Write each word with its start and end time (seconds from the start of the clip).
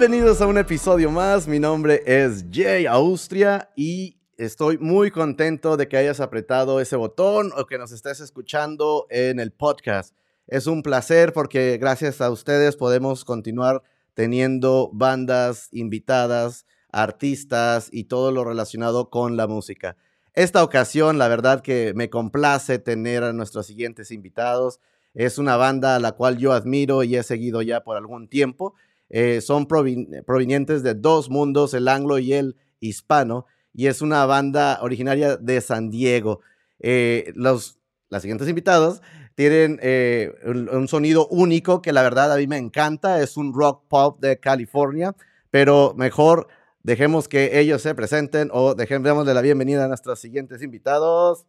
Bienvenidos 0.00 0.40
a 0.40 0.46
un 0.46 0.56
episodio 0.56 1.10
más. 1.10 1.46
Mi 1.46 1.58
nombre 1.58 2.02
es 2.06 2.46
Jay 2.50 2.86
Austria 2.86 3.68
y 3.76 4.16
estoy 4.38 4.78
muy 4.78 5.10
contento 5.10 5.76
de 5.76 5.88
que 5.88 5.98
hayas 5.98 6.20
apretado 6.20 6.80
ese 6.80 6.96
botón 6.96 7.52
o 7.54 7.66
que 7.66 7.76
nos 7.76 7.92
estés 7.92 8.20
escuchando 8.20 9.06
en 9.10 9.38
el 9.38 9.52
podcast. 9.52 10.16
Es 10.46 10.66
un 10.66 10.82
placer 10.82 11.34
porque 11.34 11.76
gracias 11.76 12.22
a 12.22 12.30
ustedes 12.30 12.76
podemos 12.76 13.26
continuar 13.26 13.82
teniendo 14.14 14.88
bandas 14.94 15.68
invitadas, 15.70 16.64
artistas 16.90 17.90
y 17.92 18.04
todo 18.04 18.32
lo 18.32 18.42
relacionado 18.44 19.10
con 19.10 19.36
la 19.36 19.46
música. 19.48 19.98
Esta 20.32 20.64
ocasión, 20.64 21.18
la 21.18 21.28
verdad 21.28 21.60
que 21.60 21.92
me 21.94 22.08
complace 22.08 22.78
tener 22.78 23.22
a 23.22 23.34
nuestros 23.34 23.66
siguientes 23.66 24.12
invitados. 24.12 24.80
Es 25.12 25.36
una 25.36 25.56
banda 25.56 25.96
a 25.96 26.00
la 26.00 26.12
cual 26.12 26.38
yo 26.38 26.54
admiro 26.54 27.02
y 27.02 27.16
he 27.16 27.22
seguido 27.22 27.60
ya 27.60 27.84
por 27.84 27.98
algún 27.98 28.28
tiempo 28.28 28.74
eh, 29.10 29.40
son 29.40 29.66
provenientes 29.66 30.84
de 30.84 30.94
dos 30.94 31.28
mundos, 31.28 31.74
el 31.74 31.88
anglo 31.88 32.18
y 32.18 32.32
el 32.32 32.56
hispano, 32.78 33.46
y 33.74 33.88
es 33.88 34.02
una 34.02 34.24
banda 34.24 34.78
originaria 34.82 35.36
de 35.36 35.60
San 35.60 35.90
Diego. 35.90 36.40
Eh, 36.78 37.32
los 37.34 37.78
siguientes 38.20 38.48
invitados 38.48 39.02
tienen 39.34 39.78
eh, 39.82 40.32
un, 40.44 40.86
sonido 40.88 41.26
único 41.28 41.82
que 41.82 41.92
la 41.92 42.02
verdad 42.02 42.32
a 42.32 42.36
mí 42.36 42.46
me 42.46 42.56
encanta, 42.56 43.20
es 43.20 43.36
un 43.36 43.52
rock 43.52 43.84
pop 43.88 44.20
de 44.20 44.38
California, 44.38 45.14
pero 45.50 45.92
mejor 45.96 46.46
dejemos 46.82 47.28
que 47.28 47.58
ellos 47.58 47.82
se 47.82 47.94
presenten 47.94 48.48
o 48.52 48.74
dejemos 48.74 49.26
de 49.26 49.34
la 49.34 49.40
bienvenida 49.40 49.84
a 49.84 49.88
nuestros 49.88 50.20
siguientes 50.20 50.62
invitados. 50.62 51.46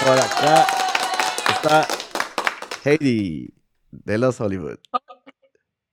Por 0.00 0.18
acá 0.18 0.66
está 1.50 1.88
Heidi 2.84 3.57
de 3.90 4.18
los 4.18 4.40
Hollywood. 4.40 4.78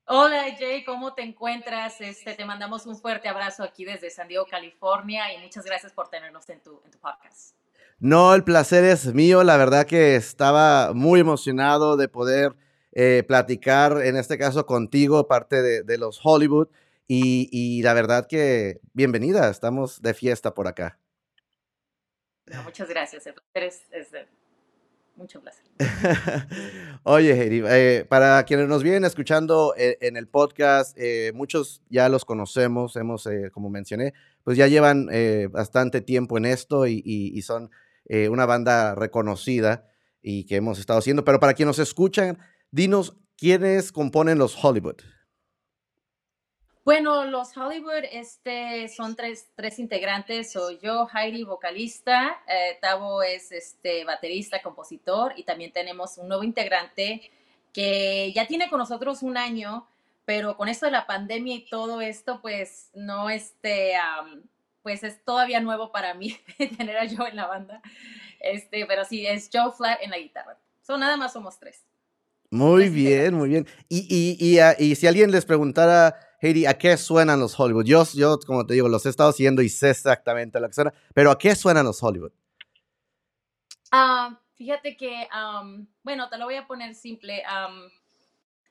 Hola 0.08 0.56
Jay, 0.58 0.84
¿cómo 0.84 1.14
te 1.16 1.24
encuentras? 1.24 2.00
Este, 2.00 2.36
te 2.36 2.46
mandamos 2.46 2.86
un 2.86 2.96
fuerte 2.96 3.28
abrazo 3.28 3.64
aquí 3.64 3.86
desde 3.86 4.12
San 4.12 4.28
Diego, 4.28 4.46
California 4.46 5.34
y 5.34 5.42
muchas 5.42 5.66
gracias 5.66 5.94
por 5.94 6.10
tenernos 6.10 6.48
en 6.50 6.62
tu, 6.62 6.80
en 6.86 6.92
tu 6.92 7.00
podcast. 7.00 7.56
No, 8.00 8.36
el 8.36 8.44
placer 8.44 8.84
es 8.84 9.14
mío. 9.14 9.44
La 9.44 9.58
verdad 9.58 9.88
que 9.88 10.16
estaba 10.16 10.94
muy 10.94 11.22
emocionado 11.22 11.98
de 11.98 12.08
poder 12.08 12.56
eh, 12.92 13.24
platicar, 13.28 14.02
en 14.04 14.16
este 14.16 14.38
caso 14.38 14.66
contigo, 14.66 15.28
parte 15.28 15.62
de, 15.62 15.82
de 15.82 15.98
los 15.98 16.20
Hollywood. 16.24 16.68
Y, 17.08 17.50
y, 17.52 17.84
la 17.84 17.94
verdad 17.94 18.28
que 18.28 18.80
bienvenida, 18.94 19.50
estamos 19.50 20.02
de 20.02 20.14
fiesta 20.14 20.54
por 20.54 20.68
acá. 20.68 20.98
muchas 22.64 22.90
gracias, 22.90 23.28
el 23.28 23.36
placer 23.36 23.64
es, 23.64 23.82
es 23.92 24.12
mucho 25.18 25.42
placer. 25.42 25.64
Oye, 27.04 27.48
eh, 27.50 28.06
para 28.06 28.44
quienes 28.44 28.68
nos 28.68 28.84
vienen 28.84 29.06
escuchando 29.06 29.74
eh, 29.78 29.98
en, 30.02 30.18
el 30.18 30.28
podcast, 30.28 30.98
eh, 30.98 31.32
muchos 31.34 31.82
ya 31.90 32.10
los 32.10 32.26
conocemos, 32.26 32.96
hemos, 32.96 33.28
como 33.54 33.70
mencioné, 33.70 34.14
pues 34.44 34.58
ya 34.58 34.68
llevan 34.68 35.10
bastante 35.52 36.02
tiempo 36.02 36.38
en 36.38 36.46
esto 36.46 36.88
y, 36.88 37.02
y 37.06 37.42
son 37.42 37.72
una 38.30 38.46
banda 38.46 38.94
reconocida 38.94 39.88
y 40.22 40.46
que 40.46 40.58
hemos 40.58 40.80
estado 40.80 41.00
haciendo. 41.00 41.26
Pero 41.26 41.40
para 41.40 41.54
quienes 41.54 41.78
nos 41.78 41.88
escuchan, 41.88 42.38
dinos 42.72 43.18
quiénes 43.38 43.92
componen 43.92 44.38
los 44.38 44.56
Hollywood. 44.64 44.98
Bueno, 46.86 47.26
los 47.26 47.58
Hollywood 47.58 48.04
este, 48.12 48.88
son 48.90 49.16
tres, 49.16 49.50
tres 49.56 49.80
integrantes. 49.80 50.52
Soy 50.52 50.78
yo, 50.78 51.08
Heidi, 51.12 51.44
vocalista. 51.44 52.40
Eh, 52.48 52.78
Tavo 52.80 53.24
es 53.24 53.52
este, 53.52 54.06
baterista, 54.06 54.62
compositor. 54.62 55.34
Y 55.36 55.42
también 55.42 55.72
tenemos 55.72 56.20
un 56.20 56.28
nuevo 56.28 56.44
integrante 56.44 57.32
que 57.74 58.32
ya 58.34 58.46
tiene 58.46 58.70
con 58.70 58.78
nosotros 58.78 59.24
un 59.24 59.36
año, 59.36 59.88
pero 60.26 60.58
con 60.58 60.70
esto 60.70 60.86
de 60.86 60.92
la 60.92 61.08
pandemia 61.08 61.56
y 61.56 61.66
todo 61.66 62.02
esto, 62.02 62.40
pues 62.40 62.92
no, 62.94 63.32
este, 63.32 63.94
pues 64.84 65.04
es 65.04 65.26
todavía 65.26 65.62
nuevo 65.62 65.92
para 65.92 66.14
mí 66.14 66.38
tener 66.78 66.98
a 66.98 67.10
Joe 67.10 67.30
en 67.32 67.36
la 67.36 67.48
banda. 67.48 67.82
Este, 68.40 68.86
pero 68.86 69.06
sí, 69.06 69.26
es 69.26 69.50
Joe 69.52 69.72
Flat 69.72 70.04
en 70.04 70.12
la 70.12 70.20
guitarra. 70.20 70.56
Son 70.84 71.00
nada 71.00 71.18
más 71.18 71.34
somos 71.34 71.58
tres. 71.58 71.84
Muy 72.52 72.90
bien, 72.90 73.34
muy 73.34 73.50
bien. 73.50 73.68
Y, 73.90 74.08
y, 74.10 74.38
y, 74.40 74.60
ah, 74.60 74.76
y 74.78 74.96
si 74.96 75.08
alguien 75.08 75.32
les 75.32 75.46
preguntara 75.46 76.16
Heidi, 76.40 76.66
¿a 76.66 76.78
qué 76.78 76.96
suenan 76.98 77.40
los 77.40 77.60
Hollywood? 77.60 77.86
Yo, 77.86 78.04
yo, 78.14 78.40
como 78.46 78.66
te 78.66 78.76
digo, 78.76 78.88
los 78.88 79.06
he 79.06 79.10
estado 79.10 79.32
siguiendo 79.32 79.62
y 79.62 79.70
sé 79.70 79.90
exactamente 79.90 80.60
lo 80.60 80.68
que 80.68 80.74
suena, 80.74 80.94
pero 81.14 81.32
¿a 81.32 81.38
qué 81.38 81.56
suenan 81.56 81.86
los 81.86 82.02
Hollywood? 82.02 82.32
Ah, 83.92 84.40
fíjate 84.56 84.96
que, 84.96 85.28
bueno, 86.04 86.30
te 86.30 86.38
lo 86.38 86.46
voy 86.46 86.56
a 86.56 86.68
poner 86.68 86.94
simple. 86.96 87.44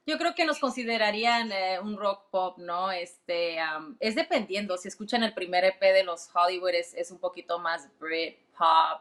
yo 0.07 0.19
creo 0.19 0.35
que 0.35 0.45
nos 0.45 0.59
considerarían 0.59 1.51
eh, 1.51 1.81
un 1.81 1.97
rock 1.97 2.31
pop, 2.31 2.59
¿no? 2.59 2.93
Este, 2.93 3.57
es 4.01 4.15
dependiendo. 4.15 4.77
Si 4.77 4.89
escuchan 4.89 5.23
el 5.23 5.35
primer 5.35 5.65
EP 5.65 5.81
de 5.81 6.05
los 6.05 6.29
Hollywood, 6.35 6.75
es, 6.75 6.95
es 6.95 7.11
un 7.11 7.19
poquito 7.19 7.59
más 7.59 7.89
Brit 7.99 8.39
pop, 8.57 9.01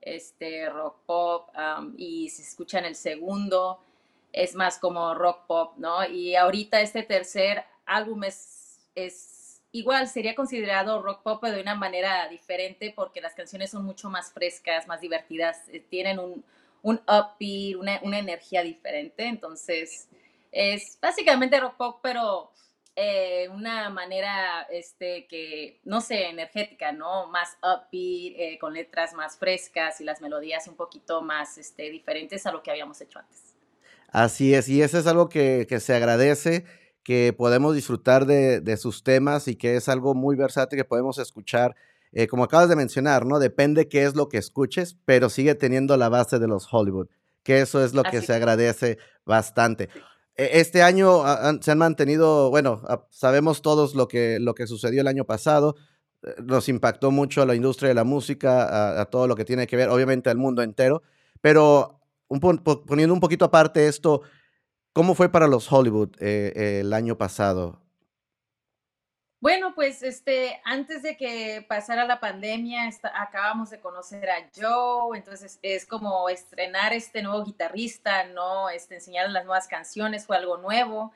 este, 0.00 0.68
rock 0.68 1.00
pop. 1.06 1.48
y 1.96 2.28
si 2.28 2.42
escuchan 2.42 2.84
el 2.84 2.94
segundo, 2.94 3.82
es 4.32 4.54
más 4.54 4.78
como 4.78 5.14
rock 5.14 5.46
pop, 5.46 5.74
¿no? 5.76 6.04
Y 6.06 6.34
ahorita 6.36 6.80
este 6.80 7.02
tercer 7.02 7.64
álbum 7.84 8.24
es, 8.24 8.80
es 8.94 9.62
igual, 9.72 10.08
sería 10.08 10.34
considerado 10.34 11.02
rock 11.02 11.22
pop, 11.22 11.38
pero 11.40 11.56
de 11.56 11.62
una 11.62 11.74
manera 11.74 12.28
diferente 12.28 12.92
porque 12.94 13.20
las 13.20 13.34
canciones 13.34 13.70
son 13.70 13.84
mucho 13.84 14.08
más 14.10 14.32
frescas, 14.32 14.86
más 14.86 15.00
divertidas, 15.00 15.68
eh, 15.68 15.80
tienen 15.80 16.18
un, 16.18 16.44
un 16.82 17.00
upbeat, 17.06 17.76
una, 17.76 18.00
una 18.02 18.18
energía 18.18 18.62
diferente. 18.62 19.26
Entonces, 19.26 20.08
es 20.50 20.98
básicamente 21.00 21.60
rock 21.60 21.76
pop, 21.76 22.00
pero 22.02 22.52
eh, 22.94 23.48
una 23.48 23.88
manera 23.88 24.66
este, 24.70 25.26
que, 25.26 25.80
no 25.84 26.00
sé, 26.02 26.26
energética, 26.28 26.92
¿no? 26.92 27.26
Más 27.28 27.56
upbeat, 27.62 28.34
eh, 28.36 28.58
con 28.60 28.74
letras 28.74 29.14
más 29.14 29.38
frescas 29.38 30.00
y 30.00 30.04
las 30.04 30.20
melodías 30.20 30.68
un 30.68 30.76
poquito 30.76 31.22
más 31.22 31.56
este, 31.56 31.90
diferentes 31.90 32.46
a 32.46 32.52
lo 32.52 32.62
que 32.62 32.70
habíamos 32.70 33.00
hecho 33.00 33.18
antes. 33.18 33.51
Así 34.12 34.54
es, 34.54 34.68
y 34.68 34.82
eso 34.82 34.98
es 34.98 35.06
algo 35.06 35.28
que, 35.28 35.66
que 35.68 35.80
se 35.80 35.94
agradece 35.94 36.64
que 37.02 37.34
podemos 37.36 37.74
disfrutar 37.74 38.26
de, 38.26 38.76
sus 38.76 39.02
temas 39.02 39.48
y 39.48 39.56
que 39.56 39.76
es 39.76 39.88
algo 39.88 40.14
muy 40.14 40.36
versátil 40.36 40.78
que 40.78 40.84
podemos 40.84 41.18
escuchar. 41.18 41.74
Eh, 42.12 42.26
como 42.26 42.44
acabas 42.44 42.68
de 42.68 42.76
mencionar, 42.76 43.26
¿no? 43.26 43.38
Depende 43.38 43.88
qué 43.88 44.04
es 44.04 44.14
lo 44.14 44.28
que 44.28 44.38
escuches, 44.38 44.96
pero 45.04 45.30
sigue 45.30 45.54
teniendo 45.54 45.96
la 45.96 46.08
base 46.08 46.38
de 46.38 46.46
los 46.46 46.68
Hollywood, 46.70 47.08
que 47.42 47.60
eso 47.60 47.82
es 47.82 47.94
lo 47.94 48.02
que 48.02 48.20
se 48.20 48.34
agradece 48.34 48.98
bastante. 49.24 49.88
E, 50.36 50.60
este 50.60 50.82
año 50.82 51.22
se 51.60 51.70
han 51.70 51.78
mantenido, 51.78 52.50
bueno, 52.50 52.82
sabemos 53.10 53.62
todos 53.62 53.94
lo 53.94 54.08
que, 54.08 54.38
lo 54.40 54.54
que 54.54 54.66
sucedió 54.66 55.00
el 55.00 55.08
año 55.08 55.24
pasado, 55.24 55.74
eh, 56.22 56.34
nos 56.44 56.68
impactó 56.68 57.10
mucho 57.10 57.42
a 57.42 57.46
la 57.46 57.54
industria 57.54 57.88
de 57.88 57.94
la 57.94 58.04
música, 58.04 59.00
a, 59.00 59.06
todo 59.06 59.26
lo 59.26 59.34
que 59.34 59.46
tiene 59.46 59.66
que 59.66 59.76
ver, 59.76 59.88
obviamente, 59.88 60.28
al 60.28 60.36
mundo 60.36 60.62
entero, 60.62 61.02
pero 61.40 62.01
poniendo 62.40 63.14
un 63.14 63.20
poquito 63.20 63.44
aparte 63.44 63.86
esto, 63.86 64.22
¿Cómo 64.92 65.14
fue 65.14 65.30
para 65.30 65.46
los 65.46 65.72
Hollywood 65.72 66.10
eh, 66.20 66.80
el 66.80 66.92
año 66.92 67.16
pasado? 67.16 67.80
Bueno, 69.40 69.74
pues 69.74 70.02
este, 70.02 70.60
antes 70.64 71.02
de 71.02 71.16
que 71.16 71.64
pasara 71.66 72.04
la 72.04 72.20
pandemia, 72.20 72.88
acabamos 73.14 73.70
de 73.70 73.80
conocer 73.80 74.28
a 74.28 74.50
Joe, 74.54 75.16
entonces 75.16 75.58
es 75.62 75.86
como 75.86 76.28
estrenar 76.28 76.92
este 76.92 77.22
nuevo 77.22 77.42
guitarrista, 77.42 78.24
¿no? 78.24 78.68
Este, 78.68 78.96
enseñar 78.96 79.30
las 79.30 79.44
nuevas 79.46 79.66
canciones, 79.66 80.26
fue 80.26 80.36
algo 80.36 80.58
nuevo. 80.58 81.12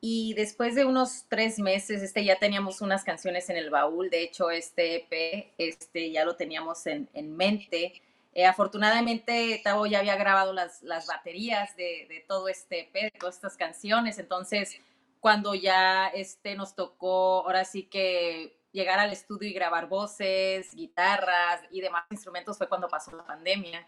Y 0.00 0.32
después 0.34 0.74
de 0.74 0.86
unos 0.86 1.26
tres 1.28 1.58
meses, 1.58 2.02
este, 2.02 2.24
ya 2.24 2.38
teníamos 2.38 2.80
unas 2.80 3.04
canciones 3.04 3.48
en 3.50 3.58
el 3.58 3.70
baúl, 3.70 4.08
de 4.08 4.22
hecho, 4.22 4.50
este 4.50 4.96
EP, 4.96 5.52
este, 5.58 6.10
ya 6.10 6.24
lo 6.24 6.34
teníamos 6.34 6.86
en, 6.86 7.08
en 7.12 7.36
mente. 7.36 8.02
Eh, 8.34 8.46
afortunadamente, 8.46 9.60
Tavo 9.62 9.86
ya 9.86 9.98
había 9.98 10.16
grabado 10.16 10.52
las, 10.52 10.82
las 10.82 11.06
baterías 11.06 11.76
de, 11.76 12.06
de, 12.08 12.24
todo 12.26 12.48
este 12.48 12.80
EP, 12.80 13.12
de 13.12 13.18
todas 13.18 13.36
estas 13.36 13.56
canciones. 13.56 14.18
Entonces, 14.18 14.80
cuando 15.20 15.54
ya 15.54 16.08
este, 16.08 16.56
nos 16.56 16.74
tocó, 16.74 17.44
ahora 17.44 17.64
sí 17.64 17.84
que 17.84 18.58
llegar 18.72 18.98
al 18.98 19.12
estudio 19.12 19.48
y 19.48 19.52
grabar 19.52 19.88
voces, 19.88 20.74
guitarras 20.74 21.60
y 21.70 21.80
demás 21.80 22.04
instrumentos, 22.10 22.56
fue 22.56 22.68
cuando 22.68 22.88
pasó 22.88 23.14
la 23.14 23.24
pandemia. 23.24 23.86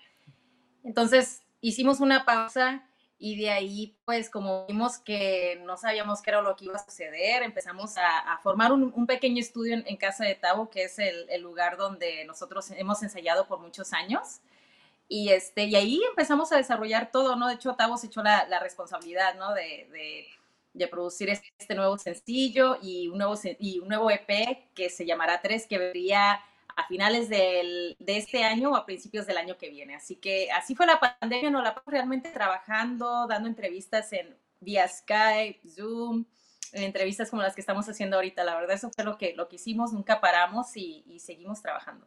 Entonces, 0.84 1.42
hicimos 1.62 2.00
una 2.00 2.26
pausa 2.26 2.86
y 3.24 3.36
de 3.36 3.48
ahí, 3.48 3.96
pues 4.04 4.28
como 4.28 4.66
vimos 4.66 4.98
que 4.98 5.58
no 5.64 5.78
sabíamos 5.78 6.20
qué 6.20 6.28
era 6.28 6.42
lo 6.42 6.54
que 6.56 6.66
iba 6.66 6.74
a 6.76 6.84
suceder, 6.84 7.42
empezamos 7.42 7.96
a, 7.96 8.38
formar 8.42 8.70
un, 8.70 9.06
pequeño 9.06 9.40
estudio 9.40 9.82
en, 9.82 9.96
casa 9.96 10.26
de 10.26 10.34
Tavo, 10.34 10.68
que 10.68 10.84
es 10.84 10.98
el, 10.98 11.40
lugar 11.40 11.78
donde 11.78 12.26
nosotros 12.26 12.70
hemos 12.72 13.02
ensayado 13.02 13.46
por 13.46 13.60
muchos 13.60 13.94
años. 13.94 14.42
Y, 15.08 15.30
este, 15.30 15.64
y 15.64 15.74
ahí 15.74 16.02
empezamos 16.10 16.52
a 16.52 16.58
desarrollar 16.58 17.10
todo, 17.10 17.34
¿no? 17.34 17.48
De 17.48 17.54
hecho, 17.54 17.74
Tavo 17.76 17.96
se 17.96 18.08
echó 18.08 18.22
la, 18.22 18.60
responsabilidad, 18.60 19.36
¿no? 19.36 19.54
De, 19.54 19.88
de, 19.90 20.26
de, 20.74 20.88
producir 20.88 21.30
este 21.30 21.74
nuevo 21.74 21.96
sencillo 21.96 22.76
y 22.82 23.08
un 23.08 23.16
nuevo, 23.16 23.40
y 23.58 23.78
un 23.78 23.88
nuevo 23.88 24.10
EP 24.10 24.68
que 24.74 24.90
se 24.90 25.06
llamará 25.06 25.40
Tres, 25.40 25.66
que 25.66 25.78
vería 25.78 26.44
a 26.76 26.86
finales 26.86 27.28
de 27.28 27.96
este 28.06 28.44
año 28.44 28.72
o 28.72 28.76
a 28.76 28.86
principios 28.86 29.26
del 29.26 29.36
año 29.36 29.56
que 29.56 29.70
viene. 29.70 29.94
Así 29.94 30.16
que 30.16 30.50
así 30.50 30.74
fue 30.74 30.86
la 30.86 31.00
pandemia, 31.00 31.50
no 31.50 31.62
la 31.62 31.82
realmente 31.86 32.30
trabajando, 32.30 33.26
dando 33.26 33.48
entrevistas 33.48 34.12
en 34.12 34.34
vía 34.60 34.88
Skype, 34.88 35.60
Zoom, 35.68 36.24
entrevistas 36.72 37.30
como 37.30 37.42
las 37.42 37.54
que 37.54 37.60
estamos 37.60 37.88
haciendo 37.88 38.16
ahorita. 38.16 38.44
La 38.44 38.56
verdad, 38.56 38.76
eso 38.76 38.90
fue 38.94 39.04
lo 39.04 39.16
que, 39.18 39.34
lo 39.34 39.48
que 39.48 39.56
hicimos, 39.56 39.92
nunca 39.92 40.20
paramos 40.20 40.76
y, 40.76 41.04
seguimos 41.20 41.62
trabajando. 41.62 42.06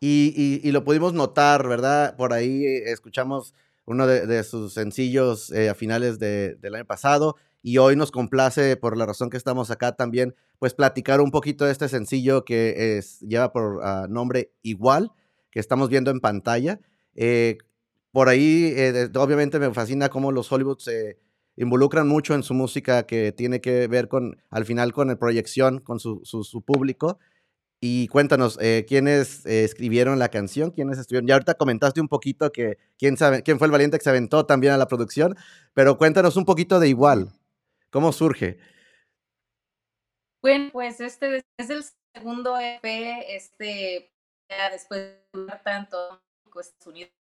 Y, 0.00 0.70
lo 0.70 0.84
pudimos 0.84 1.14
notar, 1.14 1.66
¿verdad? 1.66 2.16
Por 2.16 2.32
ahí 2.32 2.64
eh, 2.64 2.92
escuchamos 2.92 3.54
uno 3.86 4.06
de, 4.06 4.44
sus 4.44 4.74
sencillos 4.74 5.50
eh, 5.52 5.68
a 5.68 5.74
finales 5.74 6.18
del 6.18 6.74
año 6.74 6.84
pasado 6.84 7.36
y 7.66 7.78
hoy 7.78 7.96
nos 7.96 8.12
complace, 8.12 8.76
por 8.76 8.96
la 8.96 9.06
razón 9.06 9.28
que 9.28 9.36
estamos 9.36 9.72
acá 9.72 9.96
también, 9.96 10.36
pues 10.60 10.72
platicar 10.72 11.20
un 11.20 11.32
poquito 11.32 11.64
de 11.64 11.72
este 11.72 11.88
sencillo 11.88 12.44
que 12.44 12.96
es, 12.96 13.18
lleva 13.22 13.52
por 13.52 13.80
ah, 13.82 14.06
nombre 14.08 14.52
Igual, 14.62 15.10
que 15.50 15.58
estamos 15.58 15.88
viendo 15.88 16.12
en 16.12 16.20
pantalla. 16.20 16.78
Eh, 17.16 17.58
por 18.12 18.28
ahí, 18.28 18.72
obviamente 19.16 19.58
me 19.58 19.74
fascina 19.74 20.10
cómo 20.10 20.30
los 20.30 20.52
Hollywood 20.52 20.78
se 20.78 21.18
involucran 21.56 22.06
mucho 22.06 22.34
en 22.36 22.44
su 22.44 22.54
música 22.54 23.04
que 23.04 23.32
tiene 23.32 23.60
que 23.60 23.88
ver 23.88 24.06
con, 24.06 24.40
al 24.48 24.64
final, 24.64 24.92
con 24.92 25.08
la 25.08 25.16
proyección, 25.18 25.80
con 25.80 25.98
su, 25.98 26.20
su, 26.22 26.62
público. 26.62 27.18
Y 27.80 28.06
cuéntanos, 28.06 28.58
eh, 28.60 28.84
¿quiénes 28.86 29.44
eh, 29.44 29.64
escribieron 29.64 30.20
la 30.20 30.28
canción? 30.28 30.70
¿Quiénes 30.70 30.98
estuvieron? 30.98 31.26
Ya 31.26 31.34
ahorita 31.34 31.54
comentaste 31.54 32.00
un 32.00 32.06
poquito 32.06 32.52
que 32.52 32.78
quién, 32.96 33.16
sabe, 33.16 33.42
quién 33.42 33.58
fue 33.58 33.66
el 33.66 33.72
valiente 33.72 33.98
que 33.98 34.04
se 34.04 34.10
aventó 34.10 34.46
también 34.46 34.72
a 34.72 34.76
la 34.78 34.86
producción, 34.86 35.34
pero 35.74 35.98
cuéntanos 35.98 36.36
un 36.36 36.44
poquito 36.44 36.78
de 36.78 36.88
igual. 36.88 37.32
¿Cómo 37.90 38.12
surge? 38.12 38.58
Bueno, 40.42 40.70
pues 40.72 41.00
este 41.00 41.44
es 41.56 41.70
el 41.70 41.84
segundo 42.14 42.58
EP, 42.58 42.84
este, 43.28 44.12
después 44.70 45.00
de 45.32 45.46
tanto 45.64 46.22
Estados 46.60 46.86
Unidos, 46.86 47.12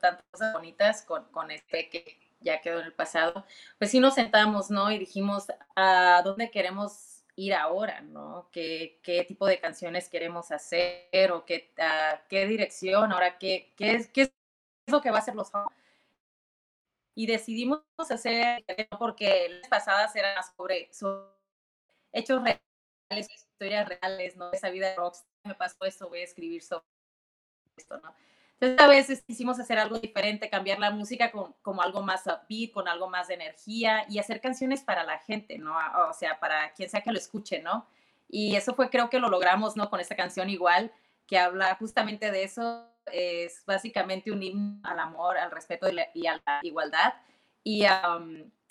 tantas 0.00 0.24
cosas 0.30 0.52
bonitas 0.52 1.02
con, 1.02 1.24
con 1.32 1.50
EP 1.50 1.90
que 1.90 2.20
ya 2.40 2.60
quedó 2.60 2.80
en 2.80 2.86
el 2.86 2.92
pasado, 2.92 3.44
pues 3.78 3.90
sí 3.90 4.00
nos 4.00 4.14
sentamos, 4.14 4.70
¿no? 4.70 4.92
Y 4.92 4.98
dijimos, 4.98 5.46
¿a 5.74 6.22
dónde 6.24 6.50
queremos 6.50 7.24
ir 7.36 7.54
ahora, 7.54 8.00
¿no? 8.02 8.48
¿Qué, 8.52 9.00
tipo 9.26 9.46
de 9.46 9.58
canciones 9.58 10.08
queremos 10.08 10.52
hacer 10.52 11.32
o 11.32 11.44
qué, 11.44 11.72
dirección, 12.30 13.12
ahora 13.12 13.38
qué, 13.38 13.72
es, 13.78 14.08
qué 14.08 14.22
es 14.22 14.32
lo 14.86 15.00
que 15.00 15.10
va 15.10 15.18
a 15.18 15.22
ser 15.22 15.34
los 15.34 15.50
y 17.14 17.26
decidimos 17.26 17.82
hacer 17.96 18.64
porque 18.98 19.48
las 19.60 19.68
pasadas 19.68 20.14
eran 20.16 20.42
sobre, 20.56 20.92
sobre 20.92 21.30
hechos 22.12 22.42
reales, 22.42 23.30
historias 23.30 23.88
reales, 23.88 24.36
¿no? 24.36 24.52
Esa 24.52 24.70
vida 24.70 24.90
de 24.90 24.96
rock, 24.96 25.16
me 25.44 25.54
pasó 25.54 25.84
esto, 25.84 26.08
voy 26.08 26.20
a 26.20 26.24
escribir 26.24 26.62
sobre 26.62 26.84
esto, 27.76 27.98
¿no? 27.98 28.14
Entonces, 28.60 28.80
a 28.80 28.88
veces 28.88 29.22
quisimos 29.26 29.58
hacer 29.58 29.78
algo 29.78 29.98
diferente, 29.98 30.48
cambiar 30.48 30.78
la 30.78 30.90
música 30.90 31.30
con, 31.32 31.54
como 31.60 31.82
algo 31.82 32.02
más 32.02 32.24
upbeat, 32.26 32.72
con 32.72 32.88
algo 32.88 33.10
más 33.10 33.28
de 33.28 33.34
energía 33.34 34.06
y 34.08 34.18
hacer 34.18 34.40
canciones 34.40 34.82
para 34.82 35.04
la 35.04 35.18
gente, 35.18 35.58
¿no? 35.58 35.76
O 36.08 36.12
sea, 36.12 36.38
para 36.38 36.72
quien 36.72 36.88
sea 36.88 37.02
que 37.02 37.10
lo 37.10 37.18
escuche, 37.18 37.60
¿no? 37.60 37.86
Y 38.28 38.56
eso 38.56 38.74
fue, 38.74 38.90
creo 38.90 39.10
que 39.10 39.18
lo 39.18 39.28
logramos, 39.28 39.76
¿no? 39.76 39.90
Con 39.90 40.00
esta 40.00 40.16
canción 40.16 40.48
igual, 40.50 40.92
que 41.26 41.38
habla 41.38 41.74
justamente 41.76 42.30
de 42.30 42.44
eso. 42.44 42.88
Es 43.12 43.64
básicamente 43.66 44.30
un 44.30 44.42
himno 44.42 44.80
al 44.82 44.98
amor, 44.98 45.36
al 45.36 45.50
respeto 45.50 45.86
y 46.14 46.26
a 46.26 46.40
la 46.44 46.60
igualdad. 46.62 47.14
Y, 47.62 47.84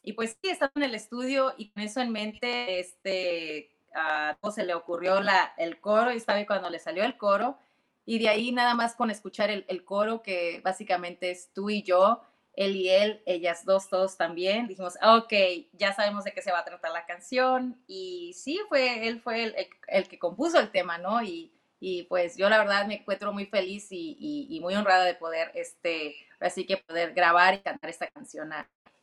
y 0.03 0.13
pues 0.13 0.37
sí, 0.41 0.49
estaba 0.49 0.71
en 0.75 0.83
el 0.83 0.95
estudio 0.95 1.53
y 1.57 1.69
con 1.69 1.83
eso 1.83 2.01
en 2.01 2.11
mente, 2.11 2.79
este, 2.79 3.71
a 3.93 4.37
se 4.51 4.65
le 4.65 4.73
ocurrió 4.73 5.21
la, 5.21 5.53
el 5.57 5.79
coro 5.79 6.11
y 6.11 6.17
estaba 6.17 6.45
cuando 6.45 6.69
le 6.69 6.79
salió 6.79 7.03
el 7.03 7.17
coro 7.17 7.57
y 8.05 8.19
de 8.19 8.29
ahí 8.29 8.51
nada 8.51 8.73
más 8.75 8.95
con 8.95 9.09
escuchar 9.11 9.49
el, 9.49 9.85
coro, 9.85 10.21
que 10.21 10.61
básicamente 10.63 11.31
es 11.31 11.51
tú 11.53 11.69
y 11.69 11.83
yo, 11.83 12.21
él 12.53 12.75
y 12.75 12.89
él, 12.89 13.21
ellas 13.25 13.65
dos, 13.65 13.89
todos 13.89 14.17
también, 14.17 14.67
dijimos, 14.67 14.95
ok, 15.01 15.33
ya 15.71 15.93
sabemos 15.93 16.25
de 16.25 16.33
qué 16.33 16.41
se 16.41 16.51
va 16.51 16.59
a 16.59 16.65
tratar 16.65 16.91
la 16.91 17.05
canción. 17.05 17.81
Y 17.87 18.33
sí, 18.33 18.59
fue, 18.67 19.07
él 19.07 19.21
fue 19.21 19.43
el, 19.43 19.55
el, 19.87 20.07
que 20.07 20.19
compuso 20.19 20.59
el 20.59 20.69
tema, 20.71 20.97
¿no? 20.97 21.23
Y, 21.23 21.51
y, 21.85 22.03
pues 22.03 22.37
yo 22.37 22.49
la 22.49 22.57
verdad 22.57 22.87
me 22.87 22.95
encuentro 22.95 23.33
muy 23.33 23.45
feliz 23.45 23.87
y, 23.91 24.17
y, 24.49 24.59
muy 24.61 24.73
honrada 24.75 25.03
de 25.03 25.15
poder, 25.15 25.51
este, 25.53 26.15
así 26.39 26.65
que 26.65 26.77
poder 26.77 27.13
grabar 27.13 27.55
y 27.55 27.59
cantar 27.59 27.89
esta 27.89 28.07
canción 28.07 28.49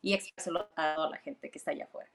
y 0.01 0.15
expresarlo 0.15 0.69
a 0.77 0.95
toda 0.95 1.11
la 1.11 1.19
gente 1.19 1.51
que 1.51 1.59
está 1.59 1.73
allá 1.73 1.85
afuera. 1.85 2.11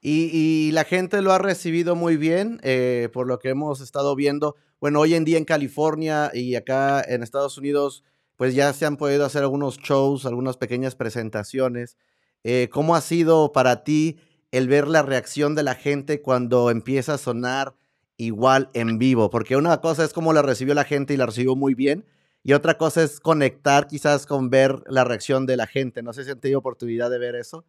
Y, 0.00 0.30
y, 0.32 0.72
la 0.72 0.84
gente 0.84 1.22
lo 1.22 1.32
ha 1.32 1.38
recibido 1.38 1.96
muy 1.96 2.16
bien, 2.16 2.60
eh, 2.62 3.08
por 3.12 3.26
lo 3.26 3.38
que 3.38 3.48
hemos 3.48 3.80
estado 3.80 4.14
viendo 4.14 4.56
bueno, 4.78 5.00
hoy 5.00 5.14
en 5.14 5.24
día 5.24 5.38
en 5.38 5.46
California 5.46 6.30
y 6.34 6.54
acá 6.54 7.00
en 7.00 7.22
Estados 7.22 7.56
Unidos, 7.56 8.04
pues 8.36 8.54
ya 8.54 8.72
se 8.74 8.84
han 8.84 8.98
podido 8.98 9.24
hacer 9.24 9.42
algunos 9.42 9.78
shows, 9.78 10.26
algunas 10.26 10.58
pequeñas 10.58 10.94
presentaciones. 10.94 11.96
Eh, 12.44 12.68
¿Cómo 12.70 12.94
ha 12.94 13.00
sido 13.00 13.52
para 13.52 13.84
ti 13.84 14.18
el 14.50 14.68
ver 14.68 14.86
la 14.86 15.02
reacción 15.02 15.54
de 15.54 15.62
la 15.62 15.74
gente 15.74 16.20
cuando 16.20 16.70
empieza 16.70 17.14
a 17.14 17.18
sonar 17.18 17.74
igual 18.16 18.70
en 18.74 18.98
vivo? 18.98 19.30
Porque 19.30 19.56
una 19.56 19.80
cosa 19.80 20.04
es 20.04 20.12
cómo 20.12 20.32
la 20.32 20.42
recibió 20.42 20.74
la 20.74 20.84
gente 20.84 21.14
y 21.14 21.16
la 21.16 21.26
recibió 21.26 21.56
muy 21.56 21.74
bien, 21.74 22.04
y 22.42 22.52
otra 22.52 22.78
cosa 22.78 23.02
es 23.02 23.18
conectar 23.18 23.88
quizás 23.88 24.24
con 24.24 24.50
ver 24.50 24.82
la 24.86 25.02
reacción 25.02 25.46
de 25.46 25.56
la 25.56 25.66
gente. 25.66 26.02
No 26.02 26.12
sé 26.12 26.24
si 26.24 26.30
han 26.30 26.40
tenido 26.40 26.60
oportunidad 26.60 27.10
de 27.10 27.18
ver 27.18 27.34
eso 27.34 27.64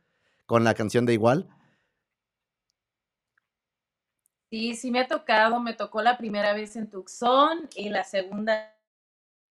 con 0.45 0.63
la 0.63 0.75
canción 0.75 1.05
de 1.05 1.13
igual. 1.13 1.49
Sí, 4.51 4.75
sí 4.75 4.91
me 4.91 4.99
ha 4.99 5.07
tocado, 5.07 5.59
me 5.59 5.73
tocó 5.73 6.01
la 6.01 6.17
primera 6.17 6.53
vez 6.53 6.75
en 6.75 6.89
Tucson 6.89 7.67
y 7.75 7.89
la 7.89 8.03
segunda 8.03 8.77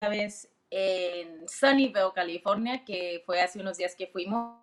vez 0.02 0.50
en 0.70 1.50
Sunnyvale, 1.50 2.14
California, 2.14 2.86
que 2.86 3.24
fue 3.26 3.42
hace 3.42 3.60
unos 3.60 3.78
días 3.78 3.96
que 3.96 4.08
fuimos. 4.08 4.60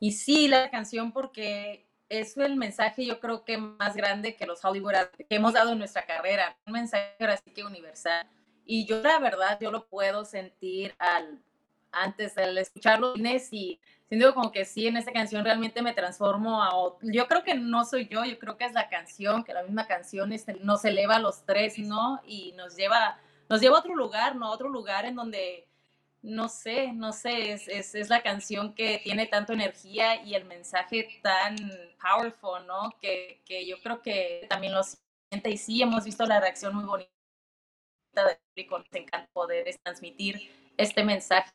Y 0.00 0.12
sí, 0.12 0.48
la 0.48 0.70
canción 0.70 1.12
porque 1.12 1.86
es 2.08 2.36
el 2.36 2.56
mensaje 2.56 3.06
yo 3.06 3.20
creo 3.20 3.44
que 3.44 3.58
más 3.58 3.96
grande 3.96 4.36
que 4.36 4.46
los 4.46 4.64
Hollywood 4.64 4.94
que 5.16 5.36
hemos 5.36 5.54
dado 5.54 5.72
en 5.72 5.78
nuestra 5.78 6.06
carrera, 6.06 6.56
un 6.66 6.74
mensaje 6.74 7.14
así 7.20 7.50
que 7.50 7.64
universal. 7.64 8.26
Y 8.66 8.86
yo 8.86 9.02
la 9.02 9.18
verdad, 9.18 9.58
yo 9.60 9.70
lo 9.70 9.86
puedo 9.86 10.24
sentir 10.24 10.94
al, 10.98 11.42
antes 11.92 12.34
de 12.34 12.60
escucharlo 12.60 13.14
y 13.16 13.80
siento 14.08 14.34
como 14.34 14.52
que 14.52 14.64
sí, 14.64 14.86
en 14.86 14.96
esta 14.96 15.12
canción 15.12 15.44
realmente 15.44 15.82
me 15.82 15.92
transformo 15.92 16.62
a 16.62 16.70
Yo 17.02 17.26
creo 17.26 17.42
que 17.42 17.54
no 17.54 17.84
soy 17.84 18.08
yo, 18.08 18.24
yo 18.24 18.38
creo 18.38 18.56
que 18.56 18.64
es 18.64 18.72
la 18.72 18.88
canción, 18.88 19.44
que 19.44 19.54
la 19.54 19.62
misma 19.62 19.86
canción 19.86 20.32
este, 20.32 20.54
nos 20.54 20.84
eleva 20.84 21.16
a 21.16 21.20
los 21.20 21.44
tres, 21.44 21.78
¿no? 21.78 22.20
Y 22.26 22.52
nos 22.52 22.76
lleva, 22.76 23.18
nos 23.48 23.60
lleva 23.60 23.76
a 23.76 23.80
otro 23.80 23.94
lugar, 23.94 24.36
¿no? 24.36 24.46
A 24.46 24.50
otro 24.50 24.68
lugar 24.68 25.04
en 25.04 25.14
donde, 25.14 25.66
no 26.24 26.48
sé, 26.48 26.92
no 26.92 27.12
sé, 27.12 27.52
es, 27.52 27.68
es, 27.68 27.94
es 27.94 28.08
la 28.08 28.22
canción 28.22 28.74
que 28.74 28.98
tiene 29.04 29.26
tanto 29.26 29.52
energía 29.52 30.22
y 30.24 30.34
el 30.34 30.46
mensaje 30.46 31.20
tan 31.22 31.54
powerful, 32.00 32.66
¿no? 32.66 32.96
Que, 33.00 33.42
que 33.44 33.66
yo 33.66 33.76
creo 33.82 34.00
que 34.00 34.46
también 34.48 34.72
lo 34.72 34.82
siente 34.82 35.50
y 35.50 35.58
sí, 35.58 35.82
hemos 35.82 36.04
visto 36.04 36.24
la 36.24 36.40
reacción 36.40 36.74
muy 36.74 36.84
bonita 36.84 37.10
del 38.14 38.38
público, 38.48 38.78
nos 38.78 38.94
encanta 38.94 39.28
poder 39.32 39.66
transmitir 39.82 40.40
este 40.78 41.04
mensaje 41.04 41.52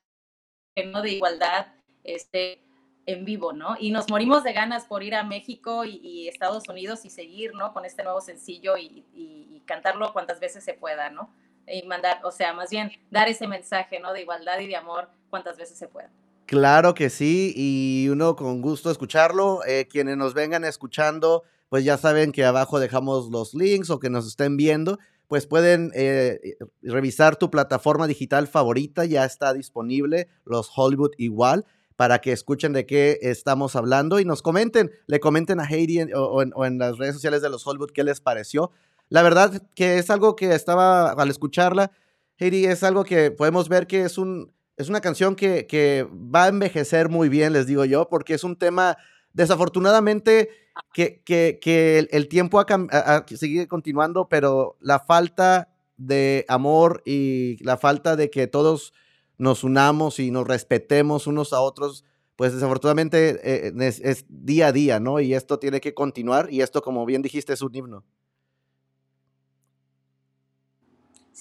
¿no? 0.86 1.02
de 1.02 1.14
igualdad 1.14 1.68
este, 2.04 2.62
en 3.06 3.26
vivo, 3.26 3.54
¿no? 3.54 3.76
Y 3.80 3.92
nos 3.92 4.10
morimos 4.10 4.44
de 4.44 4.54
ganas 4.54 4.86
por 4.86 5.02
ir 5.04 5.16
a 5.16 5.24
México 5.24 5.84
y, 5.84 6.28
Estados 6.28 6.68
Unidos 6.70 7.06
y 7.06 7.10
seguir, 7.10 7.54
¿no? 7.56 7.74
Con 7.74 7.86
este 7.86 8.04
nuevo 8.04 8.22
sencillo 8.22 8.78
y, 8.78 9.64
cantarlo 9.66 10.12
cuantas 10.14 10.40
veces 10.40 10.64
se 10.64 10.74
pueda, 10.74 11.12
¿no? 11.12 11.32
Y 11.72 11.86
mandar, 11.88 12.20
o 12.24 12.32
sea, 12.32 12.54
más 12.54 12.70
bien 12.70 12.92
dar 13.12 13.28
ese 13.28 13.48
mensaje, 13.48 14.00
¿no? 14.00 14.14
De 14.14 14.22
igualdad 14.22 14.60
y 14.60 14.68
de 14.68 14.76
amor 14.76 15.10
cuantas 15.30 15.58
veces 15.58 15.78
se 15.78 15.88
pueda. 15.88 16.10
Claro 16.46 16.94
que 16.94 17.10
sí, 17.10 17.54
y 17.56 18.08
uno 18.10 18.36
con 18.36 18.62
gusto 18.62 18.90
escucharlo. 18.90 19.62
Eh, 19.68 19.88
quienes 19.90 20.18
nos 20.18 20.34
vengan 20.34 20.64
escuchando, 20.64 21.44
pues 21.70 21.84
ya 21.84 21.98
saben 21.98 22.32
que 22.32 22.44
abajo 22.44 22.80
dejamos 22.80 23.30
los 23.30 23.54
links 23.54 23.90
o 23.90 24.00
que 24.00 24.10
nos 24.10 24.28
estén 24.28 24.58
viendo 24.58 24.98
pues 25.30 25.46
pueden 25.46 25.92
eh, 25.94 26.58
revisar 26.82 27.36
tu 27.36 27.52
plataforma 27.52 28.08
digital 28.08 28.48
favorita, 28.48 29.06
ya 29.06 29.26
está 29.26 29.54
disponible, 29.54 30.28
los 30.44 30.72
Hollywood 30.76 31.12
igual, 31.18 31.68
para 31.96 32.20
que 32.20 32.32
escuchen 32.32 32.74
de 32.74 32.88
qué 32.88 33.20
estamos 33.22 33.76
hablando 33.76 34.20
y 34.20 34.26
nos 34.26 34.42
comenten, 34.42 34.90
le 35.06 35.20
comenten 35.20 35.60
a 35.60 35.66
Heidi 35.66 36.02
o, 36.16 36.66
en, 36.66 36.80
las 36.80 36.98
redes 36.98 37.14
sociales 37.14 37.44
de 37.44 37.50
los 37.50 37.66
Hollywood 37.68 37.92
qué 37.92 38.04
les 38.04 38.22
pareció. 38.22 38.72
La 39.10 39.24
verdad 39.24 39.62
que 39.76 39.98
es 39.98 40.10
algo 40.10 40.36
que 40.36 40.54
estaba, 40.54 41.12
al 41.12 41.30
escucharla, 41.30 41.92
Heidi, 42.38 42.66
es 42.66 42.84
algo 42.84 43.04
que 43.04 43.32
podemos 43.32 43.68
ver 43.68 43.88
que 43.88 44.04
es, 44.04 44.18
un, 44.18 44.54
es 44.78 44.88
una 44.88 45.02
canción 45.02 45.36
que, 45.36 45.68
que 45.68 46.08
va 46.14 46.46
a 46.46 46.48
envejecer 46.48 47.10
muy 47.10 47.28
bien, 47.28 47.54
les 47.54 47.68
digo 47.68 47.84
yo, 47.86 48.08
porque 48.08 48.36
es 48.36 48.44
un 48.44 48.56
tema 48.56 48.98
desafortunadamente 49.34 50.50
que, 50.94 51.22
que, 51.24 52.08
el, 52.12 52.28
tiempo 52.28 52.60
ha, 52.60 53.26
sigue 53.28 53.68
continuando, 53.68 54.30
pero 54.30 54.78
la 54.80 55.00
falta 55.00 55.70
de 55.98 56.46
amor 56.48 57.02
y 57.06 57.62
la 57.64 57.78
falta 57.78 58.16
de 58.16 58.30
que 58.30 58.48
todos 58.48 58.94
nos 59.38 59.64
unamos 59.64 60.20
y 60.20 60.32
nos 60.32 60.48
respetemos 60.48 61.28
unos 61.28 61.52
a 61.54 61.62
otros, 61.62 62.06
pues 62.36 62.54
desafortunadamente 62.54 63.40
eh, 63.44 63.74
es, 63.80 64.00
es, 64.00 64.26
día 64.30 64.68
a 64.68 64.72
día, 64.72 65.00
¿no? 65.00 65.20
Y 65.20 65.34
esto 65.34 65.60
tiene 65.60 65.82
que 65.82 65.94
continuar 65.94 66.48
y 66.52 66.62
esto, 66.62 66.82
como 66.82 67.06
bien 67.06 67.22
dijiste, 67.22 67.54
es 67.54 67.62
un 67.62 67.76
himno. 67.76 68.06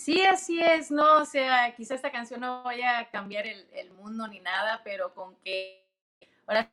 Sí, 0.08 0.22
así 0.22 0.58
es, 0.58 0.90
¿no? 0.90 1.18
O 1.18 1.24
sea, 1.26 1.74
quizá 1.76 1.94
esta 1.94 2.10
canción 2.10 2.40
no 2.40 2.62
vaya 2.62 2.98
a 2.98 3.10
cambiar 3.10 3.46
el, 3.46 3.92
mundo 3.92 4.26
ni 4.26 4.40
nada, 4.40 4.80
pero 4.82 5.12
con 5.12 5.36
que 5.44 5.86
ahora 6.46 6.72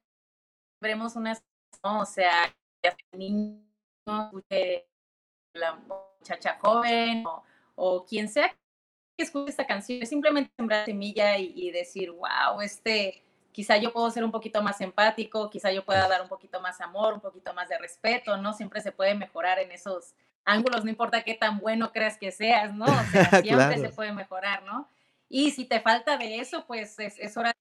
veremos 0.80 1.18
unas, 1.18 1.44
o 1.82 2.06
sea, 2.06 2.56
niño, 3.12 3.62
la 5.54 5.76
muchacha 5.76 6.58
joven 6.62 7.26
o, 7.76 8.06
quien 8.06 8.30
sea 8.30 8.56
que 9.18 9.24
escuche 9.26 9.50
esta 9.50 9.68
canción, 9.68 10.06
simplemente 10.06 10.54
sembrar 10.56 10.86
semilla 10.86 11.38
y, 11.38 11.52
y 11.58 11.72
decir, 11.72 12.12
wow, 12.12 12.62
este, 12.62 13.22
quizá 13.52 13.76
yo 13.76 13.92
puedo 13.92 14.10
ser 14.12 14.24
un 14.24 14.32
poquito 14.32 14.62
más 14.62 14.80
empático, 14.80 15.50
quizá 15.50 15.74
yo 15.74 15.84
pueda 15.84 16.08
dar 16.08 16.22
un 16.22 16.30
poquito 16.30 16.62
más 16.62 16.80
amor, 16.80 17.14
un 17.14 17.20
poquito 17.20 17.54
más 17.54 17.68
de 17.68 17.78
respeto, 17.80 18.38
¿no? 18.38 18.54
Siempre 18.54 18.80
se 18.80 18.94
puede 18.94 19.14
mejorar 19.14 19.60
en 19.60 19.74
esos 19.74 20.16
ángulos, 20.46 20.84
no 20.84 20.90
importa 20.90 21.24
qué 21.24 21.34
tan 21.34 21.60
bueno 21.60 21.92
creas 21.92 22.18
que 22.18 22.32
seas, 22.32 22.74
¿no? 22.74 22.86
O 22.86 23.04
sea, 23.12 23.42
siempre 23.42 23.80
se 23.80 23.90
puede 23.90 24.14
mejorar, 24.14 24.64
¿no? 24.64 24.90
Y 25.28 25.52
si 25.52 25.66
te 25.66 25.80
falta 25.82 26.18
de 26.18 26.40
eso, 26.40 26.66
pues 26.68 26.98
es, 27.00 27.20
es 27.20 27.36
hora 27.36 27.52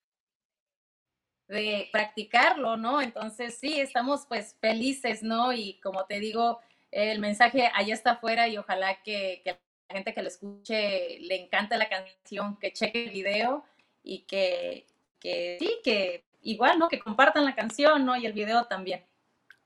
de 1.49 1.89
practicarlo, 1.93 2.77
¿no? 2.77 3.01
Entonces 3.01 3.59
sí, 3.59 3.81
estamos 3.81 4.27
pues 4.27 4.57
felices, 4.61 5.23
¿no? 5.23 5.53
Y 5.53 5.81
como 5.81 6.05
te 6.05 6.21
digo, 6.21 6.61
el 6.91 7.19
mensaje 7.19 7.71
allá 7.75 7.95
está 7.95 8.13
afuera 8.13 8.49
y 8.49 8.57
ojalá 8.57 9.03
que, 9.03 9.41
que 9.45 9.59
la 9.89 9.95
gente 9.97 10.15
que 10.15 10.23
lo 10.23 10.29
escuche 10.29 11.19
le 11.21 11.37
encante 11.37 11.77
la 11.77 11.89
canción, 11.89 12.57
que 12.59 12.73
cheque 12.73 13.05
el 13.05 13.11
video 13.11 13.65
y 14.03 14.21
que, 14.21 14.87
que 15.21 15.57
sí, 15.59 15.81
que 15.83 16.25
igual, 16.43 16.79
¿no? 16.79 16.89
Que 16.89 16.99
compartan 16.99 17.45
la 17.45 17.55
canción, 17.55 18.05
¿no? 18.05 18.17
Y 18.17 18.27
el 18.27 18.33
video 18.33 18.67
también. 18.67 19.05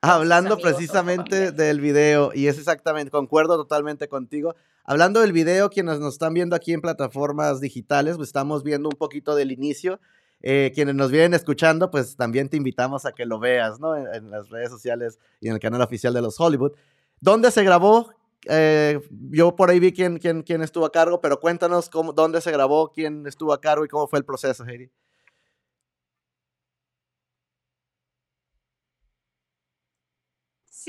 Hablando 0.01 0.57
precisamente 0.57 1.51
del 1.51 1.81
video, 1.81 2.31
y 2.33 2.47
es 2.47 2.57
exactamente, 2.57 3.11
concuerdo 3.11 3.57
totalmente 3.57 4.07
contigo. 4.07 4.55
Hablando 4.85 5.19
del 5.19 5.33
video, 5.33 5.69
quienes 5.69 5.99
nos 5.99 6.13
están 6.13 6.33
viendo 6.33 6.55
aquí 6.55 6.71
en 6.71 6.79
plataformas 6.79 7.59
digitales, 7.59 8.15
pues 8.15 8.29
estamos 8.29 8.63
viendo 8.63 8.87
un 8.87 8.95
poquito 8.95 9.35
del 9.35 9.51
inicio. 9.51 9.99
Eh, 10.41 10.71
quienes 10.73 10.95
nos 10.95 11.11
vienen 11.11 11.33
escuchando, 11.33 11.91
pues 11.91 12.15
también 12.15 12.47
te 12.47 12.55
invitamos 12.55 13.05
a 13.05 13.11
que 13.11 13.25
lo 13.25 13.39
veas, 13.39 13.81
¿no? 13.81 13.97
En, 13.97 14.31
las 14.31 14.49
redes 14.49 14.69
sociales 14.69 15.19
y 15.41 15.49
en 15.49 15.55
el 15.55 15.59
canal 15.59 15.81
oficial 15.81 16.13
de 16.13 16.21
los 16.21 16.39
Hollywood. 16.39 16.71
¿Dónde 17.19 17.51
se 17.51 17.61
grabó? 17.65 18.13
Eh, 18.47 19.01
yo 19.31 19.57
por 19.57 19.69
ahí 19.69 19.81
vi 19.81 19.91
quién, 19.91 20.17
quién, 20.17 20.43
quién 20.43 20.61
estuvo 20.61 20.85
a 20.85 20.93
cargo, 20.93 21.19
pero 21.19 21.41
cuéntanos 21.41 21.89
cómo, 21.89 22.13
dónde 22.13 22.39
se 22.39 22.51
grabó, 22.53 22.93
quién 22.93 23.27
estuvo 23.27 23.51
a 23.51 23.59
cargo 23.59 23.83
y 23.83 23.89
cómo 23.89 24.07
fue 24.07 24.19
el 24.19 24.23
proceso, 24.23 24.63
Heidi. 24.65 24.89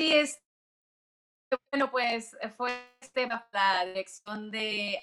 Sí, 0.01 0.15
es. 0.15 0.41
Bueno, 1.71 1.91
pues 1.91 2.35
fue 2.57 2.73
este, 3.03 3.29
la 3.53 3.85
dirección 3.85 4.51
de 4.51 4.99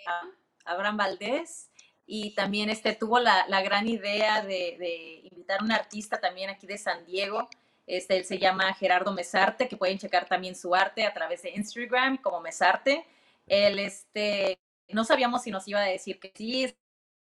Abraham 0.66 0.98
Valdés 0.98 1.70
y 2.08 2.34
también 2.34 2.72
este, 2.72 2.96
tuvo 2.96 3.20
la, 3.20 3.46
gran 3.62 3.88
idea 3.88 4.42
de, 4.42 5.22
invitar 5.32 5.62
a 5.62 5.64
un 5.64 5.72
artista 5.72 6.20
también 6.20 6.50
aquí 6.50 6.66
de 6.66 6.80
San 6.80 7.06
Diego. 7.06 7.48
Este, 7.86 8.18
él 8.18 8.26
se 8.26 8.40
llama 8.40 8.74
Gerardo 8.74 9.14
Mesarte, 9.14 9.68
que 9.68 9.78
pueden 9.78 10.00
checar 10.00 10.28
también 10.28 10.56
su 10.56 10.74
arte 10.74 11.06
a 11.06 11.14
través 11.14 11.44
de 11.44 11.52
Instagram 11.52 12.18
como 12.18 12.42
Mesarte. 12.42 13.06
Él, 13.46 13.78
este, 13.78 14.58
no 14.90 15.04
sabíamos 15.04 15.44
si 15.44 15.52
nos 15.52 15.68
iba 15.68 15.80
a 15.80 15.86
decir 15.86 16.20
que 16.20 16.34
sí, 16.36 16.76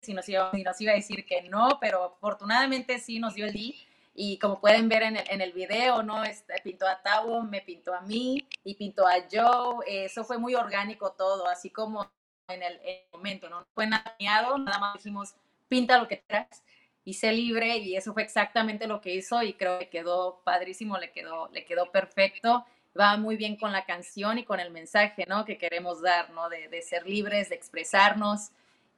si 0.01 0.15
nos 0.15 0.27
iba, 0.27 0.49
si 0.51 0.63
nos 0.63 0.81
iba 0.81 0.93
a 0.93 0.95
decir 0.95 1.27
que 1.27 1.43
no, 1.43 1.77
pero 1.79 2.05
afortunadamente 2.05 2.97
sí 2.97 3.19
nos 3.19 3.35
dio 3.35 3.45
el 3.45 3.53
día 3.53 3.75
y 4.13 4.37
como 4.39 4.59
pueden 4.59 4.89
ver 4.89 5.03
en 5.03 5.17
el, 5.17 5.23
en 5.29 5.41
el 5.41 5.53
video, 5.53 6.03
¿no? 6.03 6.23
Este, 6.23 6.53
pintó 6.63 6.87
a 6.87 7.01
Tavo, 7.01 7.41
me 7.43 7.61
pintó 7.61 7.93
a 7.93 8.01
mí 8.01 8.47
y 8.63 8.75
pintó 8.75 9.07
a 9.07 9.15
Joe. 9.31 9.85
Eso 9.87 10.23
fue 10.23 10.37
muy 10.37 10.55
orgánico 10.55 11.13
todo, 11.13 11.47
así 11.47 11.69
como 11.69 12.11
en 12.47 12.63
el, 12.63 12.79
momento, 13.13 13.49
¿no? 13.49 13.65
Fue 13.73 13.87
nada 13.87 14.15
nada 14.19 14.79
más 14.79 14.95
dijimos, 14.95 15.35
pinta 15.69 15.97
lo 15.97 16.07
que 16.07 16.21
quieras 16.21 16.63
y 17.05 17.13
sé 17.13 17.31
libre 17.31 17.77
y 17.77 17.95
eso 17.95 18.13
fue 18.13 18.23
exactamente 18.23 18.87
lo 18.87 19.01
que 19.01 19.13
hizo 19.15 19.41
y 19.41 19.53
creo 19.53 19.79
que 19.79 19.89
quedó 19.89 20.41
padrísimo, 20.43 20.97
le 20.97 21.11
quedó, 21.11 21.49
le 21.53 21.65
quedó 21.65 21.91
perfecto. 21.91 22.65
Va 22.99 23.15
muy 23.15 23.37
bien 23.37 23.55
con 23.55 23.71
la 23.71 23.85
canción 23.85 24.37
y 24.37 24.43
con 24.43 24.59
el 24.59 24.71
mensaje, 24.71 25.25
¿no? 25.27 25.45
Que 25.45 25.57
queremos 25.57 26.01
dar, 26.01 26.31
¿no? 26.31 26.49
De, 26.49 26.67
de 26.67 26.81
ser 26.81 27.07
libres, 27.07 27.49
de 27.49 27.55
expresarnos 27.55 28.49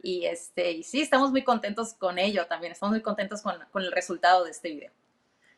y 0.01 0.25
este, 0.25 0.71
y 0.71 0.83
sí, 0.83 1.01
estamos 1.01 1.31
muy 1.31 1.43
contentos 1.43 1.93
con 1.93 2.17
ello 2.17 2.47
también, 2.47 2.73
estamos 2.73 2.91
muy 2.93 3.01
contentos 3.01 3.41
con, 3.41 3.55
con 3.71 3.83
el 3.83 3.91
resultado 3.91 4.43
de 4.43 4.51
este 4.51 4.69
video 4.69 4.91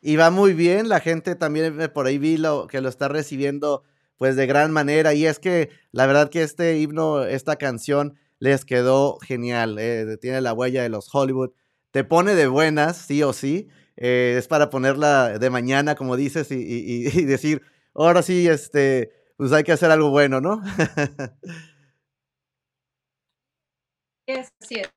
y 0.01 0.15
va 0.15 0.29
muy 0.29 0.53
bien. 0.53 0.89
La 0.89 0.99
gente 0.99 1.35
también 1.35 1.79
eh, 1.81 1.89
por 1.89 2.07
ahí 2.07 2.17
vi 2.17 2.37
lo, 2.37 2.67
que 2.67 2.81
lo 2.81 2.89
está 2.89 3.07
recibiendo 3.07 3.83
pues 4.17 4.35
de 4.35 4.47
gran 4.47 4.71
manera. 4.71 5.13
Y 5.13 5.25
es 5.25 5.39
que 5.39 5.69
la 5.91 6.05
verdad 6.05 6.29
que 6.29 6.43
este 6.43 6.77
himno, 6.77 7.23
esta 7.23 7.57
canción 7.57 8.17
les 8.39 8.65
quedó 8.65 9.17
genial. 9.19 9.77
Eh, 9.79 10.17
tiene 10.21 10.41
la 10.41 10.53
huella 10.53 10.83
de 10.83 10.89
los 10.89 11.13
Hollywood. 11.13 11.51
Te 11.91 12.03
pone 12.03 12.35
de 12.35 12.47
buenas, 12.47 12.97
sí 12.97 13.23
o 13.23 13.33
sí. 13.33 13.67
Eh, 13.97 14.35
es 14.37 14.47
para 14.47 14.69
ponerla 14.69 15.39
de 15.39 15.49
mañana, 15.49 15.95
como 15.95 16.17
dices, 16.17 16.51
y, 16.51 17.25
decir, 17.25 17.61
ahora 17.93 18.21
sí, 18.21 18.47
este, 18.47 19.11
pues 19.37 19.51
hay 19.53 19.63
que 19.63 19.71
hacer 19.71 19.91
algo 19.91 20.09
bueno, 20.09 20.41
¿no? 20.41 20.61
sí 24.59 24.75
es. 24.75 24.91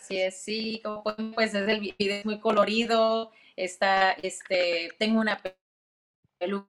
Sí 0.00 0.18
es, 0.18 0.36
sí, 0.36 0.80
como 0.84 1.02
pues 1.34 1.54
es 1.54 1.68
el 1.68 1.80
video 1.80 2.22
muy 2.24 2.38
colorido, 2.38 3.32
está, 3.56 4.12
este, 4.12 4.90
tengo 4.98 5.20
una 5.20 5.40
peluca, 6.38 6.68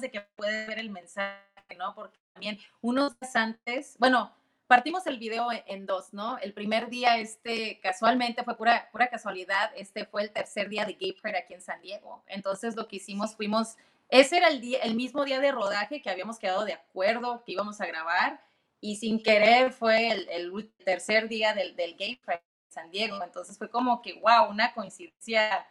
de 0.00 0.10
que 0.10 0.20
puede 0.36 0.66
ver 0.66 0.78
el 0.78 0.90
mensaje, 0.90 1.42
¿no? 1.78 1.94
Porque 1.94 2.18
también 2.34 2.58
unos 2.82 3.18
días 3.18 3.34
antes, 3.34 3.96
bueno, 3.98 4.34
partimos 4.66 5.06
el 5.06 5.18
video 5.18 5.48
en, 5.66 5.86
dos, 5.86 6.12
¿no? 6.12 6.38
El 6.38 6.52
primer 6.52 6.90
día, 6.90 7.18
este, 7.18 7.80
casualmente, 7.80 8.44
fue 8.44 8.56
pura, 8.56 8.90
pura 8.92 9.08
casualidad, 9.08 9.70
este 9.74 10.04
fue 10.04 10.22
el 10.22 10.30
tercer 10.32 10.68
día 10.68 10.84
de 10.84 10.94
Gay 10.94 11.12
Pride 11.12 11.38
aquí 11.38 11.54
en 11.54 11.62
San 11.62 11.80
Diego. 11.80 12.22
Entonces, 12.26 12.76
lo 12.76 12.88
que 12.88 12.96
hicimos, 12.96 13.36
fuimos, 13.36 13.76
ese 14.10 14.36
era 14.36 14.48
el, 14.48 14.60
día, 14.60 14.80
el 14.80 14.94
mismo 14.94 15.24
día 15.24 15.40
de 15.40 15.52
rodaje 15.52 16.02
que 16.02 16.10
habíamos 16.10 16.38
quedado 16.38 16.64
de 16.64 16.74
acuerdo 16.74 17.42
que 17.44 17.52
íbamos 17.52 17.80
a 17.80 17.86
grabar, 17.86 18.44
y 18.80 18.96
sin 18.96 19.22
querer 19.22 19.72
fue 19.72 20.10
el, 20.10 20.28
el 20.28 20.72
tercer 20.84 21.28
día 21.28 21.54
del, 21.54 21.74
del 21.76 21.96
Gay 21.96 22.16
Pride 22.16 22.42
Diego. 22.84 23.22
Entonces 23.22 23.58
fue 23.58 23.70
como 23.70 24.02
que, 24.02 24.14
wow, 24.20 24.50
una 24.50 24.72
coincidencia, 24.72 25.66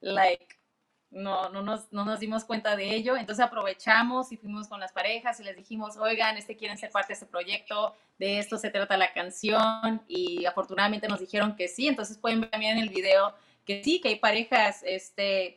like, 0.00 0.46
no, 1.10 1.48
no, 1.48 1.62
nos, 1.62 1.92
no 1.92 2.04
nos 2.04 2.20
dimos 2.20 2.44
cuenta 2.44 2.76
de 2.76 2.94
ello. 2.94 3.16
Entonces 3.16 3.44
aprovechamos 3.44 4.32
y 4.32 4.36
fuimos 4.36 4.68
con 4.68 4.80
las 4.80 4.92
parejas 4.92 5.40
y 5.40 5.44
les 5.44 5.56
dijimos, 5.56 5.96
oigan, 5.96 6.36
este 6.36 6.56
quieren 6.56 6.78
ser 6.78 6.90
parte 6.90 7.08
de 7.08 7.14
este 7.14 7.26
proyecto, 7.26 7.94
de 8.18 8.38
esto 8.38 8.58
se 8.58 8.70
trata 8.70 8.96
la 8.96 9.12
canción. 9.12 10.02
Y 10.08 10.44
afortunadamente 10.46 11.08
nos 11.08 11.20
dijeron 11.20 11.56
que 11.56 11.68
sí. 11.68 11.88
Entonces 11.88 12.18
pueden 12.18 12.40
ver 12.40 12.50
también 12.50 12.76
en 12.76 12.82
el 12.84 12.90
video 12.90 13.34
que 13.64 13.82
sí, 13.82 14.00
que 14.00 14.08
hay 14.08 14.16
parejas, 14.16 14.82
este 14.84 15.56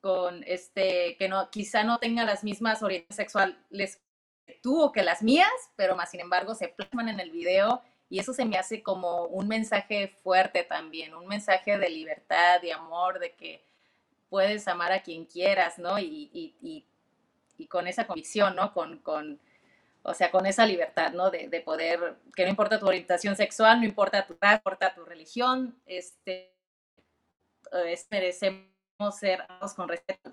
con 0.00 0.42
este 0.46 1.16
que 1.18 1.28
no 1.28 1.50
quizá 1.50 1.84
no 1.84 1.98
tengan 1.98 2.26
las 2.26 2.42
mismas 2.42 2.82
orientaciones 2.82 3.16
sexuales 3.16 4.00
o 4.64 4.92
que 4.92 5.02
las 5.02 5.22
mías, 5.22 5.50
pero 5.76 5.96
más 5.96 6.10
sin 6.10 6.20
embargo 6.20 6.54
se 6.54 6.68
plasman 6.68 7.08
en 7.08 7.20
el 7.20 7.30
video 7.30 7.82
y 8.10 8.18
eso 8.18 8.34
se 8.34 8.44
me 8.44 8.58
hace 8.58 8.82
como 8.82 9.26
un 9.26 9.46
mensaje 9.46 10.08
fuerte 10.08 10.64
también, 10.64 11.14
un 11.14 11.28
mensaje 11.28 11.78
de 11.78 11.88
libertad, 11.88 12.60
de 12.60 12.72
amor, 12.72 13.20
de 13.20 13.32
que 13.34 13.64
puedes 14.28 14.66
amar 14.66 14.90
a 14.90 15.02
quien 15.02 15.24
quieras, 15.24 15.78
¿no? 15.78 15.96
Y, 15.98 16.28
y, 16.32 16.84
y, 17.56 17.66
con 17.68 17.86
esa 17.86 18.06
convicción, 18.06 18.56
¿no? 18.56 18.72
Con, 18.72 18.98
con, 18.98 19.38
o 20.02 20.14
sea, 20.14 20.30
con 20.32 20.44
esa 20.46 20.66
libertad, 20.66 21.12
¿no? 21.12 21.30
De, 21.30 21.48
de, 21.48 21.60
poder, 21.60 22.16
que 22.34 22.42
no 22.42 22.50
importa 22.50 22.80
tu 22.80 22.86
orientación 22.86 23.36
sexual, 23.36 23.80
no 23.80 23.86
importa 23.86 24.26
tu 24.26 24.36
no 24.40 24.52
importa 24.52 24.92
tu 24.92 25.04
religión, 25.04 25.78
este, 25.86 26.52
es, 27.86 28.08
merecemos 28.10 28.70
ser 29.18 29.46
con 29.76 29.88
respeto. 29.88 30.30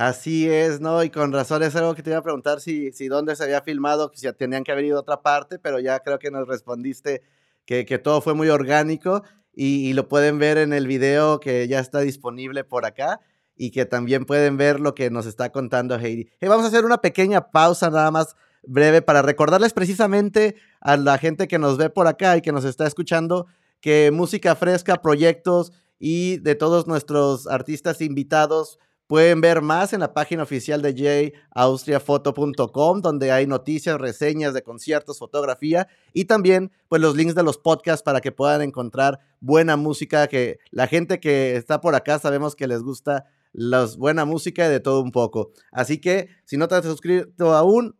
Así 0.00 0.48
es, 0.48 0.80
¿no? 0.80 1.02
Y 1.02 1.10
con 1.10 1.32
razón 1.32 1.64
es 1.64 1.74
algo 1.74 1.96
que 1.96 2.04
te 2.04 2.10
iba 2.10 2.20
a 2.20 2.22
preguntar 2.22 2.60
si, 2.60 2.92
si 2.92 3.08
dónde 3.08 3.34
se 3.34 3.42
había 3.42 3.62
filmado, 3.62 4.12
si 4.14 4.32
tenían 4.32 4.62
que 4.62 4.70
haber 4.70 4.84
ido 4.84 4.96
a 4.96 5.00
otra 5.00 5.22
parte, 5.22 5.58
pero 5.58 5.80
ya 5.80 5.98
creo 5.98 6.20
que 6.20 6.30
nos 6.30 6.46
respondiste 6.46 7.22
que, 7.64 7.84
que 7.84 7.98
todo 7.98 8.20
fue 8.20 8.34
muy 8.34 8.48
orgánico 8.48 9.24
y, 9.52 9.92
lo 9.94 10.06
pueden 10.06 10.38
ver 10.38 10.56
en 10.56 10.72
el 10.72 10.86
video 10.86 11.40
que 11.40 11.66
ya 11.66 11.80
está 11.80 11.98
disponible 11.98 12.62
por 12.62 12.86
acá 12.86 13.18
y 13.56 13.72
que 13.72 13.86
también 13.86 14.24
pueden 14.24 14.56
ver 14.56 14.78
lo 14.78 14.94
que 14.94 15.10
nos 15.10 15.26
está 15.26 15.50
contando 15.50 15.98
Heidi. 15.98 16.30
vamos 16.42 16.64
a 16.64 16.68
hacer 16.68 16.84
una 16.84 16.98
pequeña 16.98 17.50
pausa 17.50 17.90
nada 17.90 18.12
más 18.12 18.36
breve 18.62 19.02
para 19.02 19.20
recordarles 19.20 19.72
precisamente 19.72 20.54
a 20.80 20.96
la 20.96 21.18
gente 21.18 21.48
que 21.48 21.58
nos 21.58 21.76
ve 21.76 21.90
por 21.90 22.06
acá 22.06 22.36
y 22.36 22.40
que 22.40 22.52
nos 22.52 22.64
está 22.64 22.86
escuchando 22.86 23.48
que 23.80 24.12
música 24.12 24.54
fresca, 24.54 25.02
proyectos 25.02 25.72
y 25.98 26.36
de 26.36 26.54
todos 26.54 26.86
nuestros 26.86 27.48
artistas 27.48 28.00
invitados 28.00 28.78
Pueden 29.08 29.40
ver 29.40 29.62
más 29.62 29.94
en 29.94 30.00
la 30.00 30.12
página 30.12 30.42
oficial 30.42 30.82
de 30.82 31.32
jaustriafoto.com, 31.54 33.00
donde 33.00 33.32
hay 33.32 33.46
noticias, 33.46 33.98
reseñas 33.98 34.52
de 34.52 34.62
conciertos, 34.62 35.18
fotografía 35.18 35.88
y 36.12 36.26
también 36.26 36.70
pues 36.88 37.00
los 37.00 37.16
links 37.16 37.34
de 37.34 37.42
los 37.42 37.56
podcasts 37.56 38.02
para 38.02 38.20
que 38.20 38.32
puedan 38.32 38.60
encontrar 38.60 39.20
buena 39.40 39.78
música 39.78 40.26
que 40.26 40.58
la 40.70 40.86
gente 40.86 41.20
que 41.20 41.56
está 41.56 41.80
por 41.80 41.94
acá 41.94 42.18
sabemos 42.18 42.54
que 42.54 42.68
les 42.68 42.82
gusta 42.82 43.24
la 43.52 43.86
buena 43.96 44.26
música 44.26 44.68
de 44.68 44.78
todo 44.78 45.00
un 45.00 45.10
poco. 45.10 45.52
Así 45.72 45.98
que 46.02 46.28
si 46.44 46.58
no 46.58 46.68
te 46.68 46.74
has 46.74 46.84
suscrito 46.84 47.54
aún, 47.54 47.96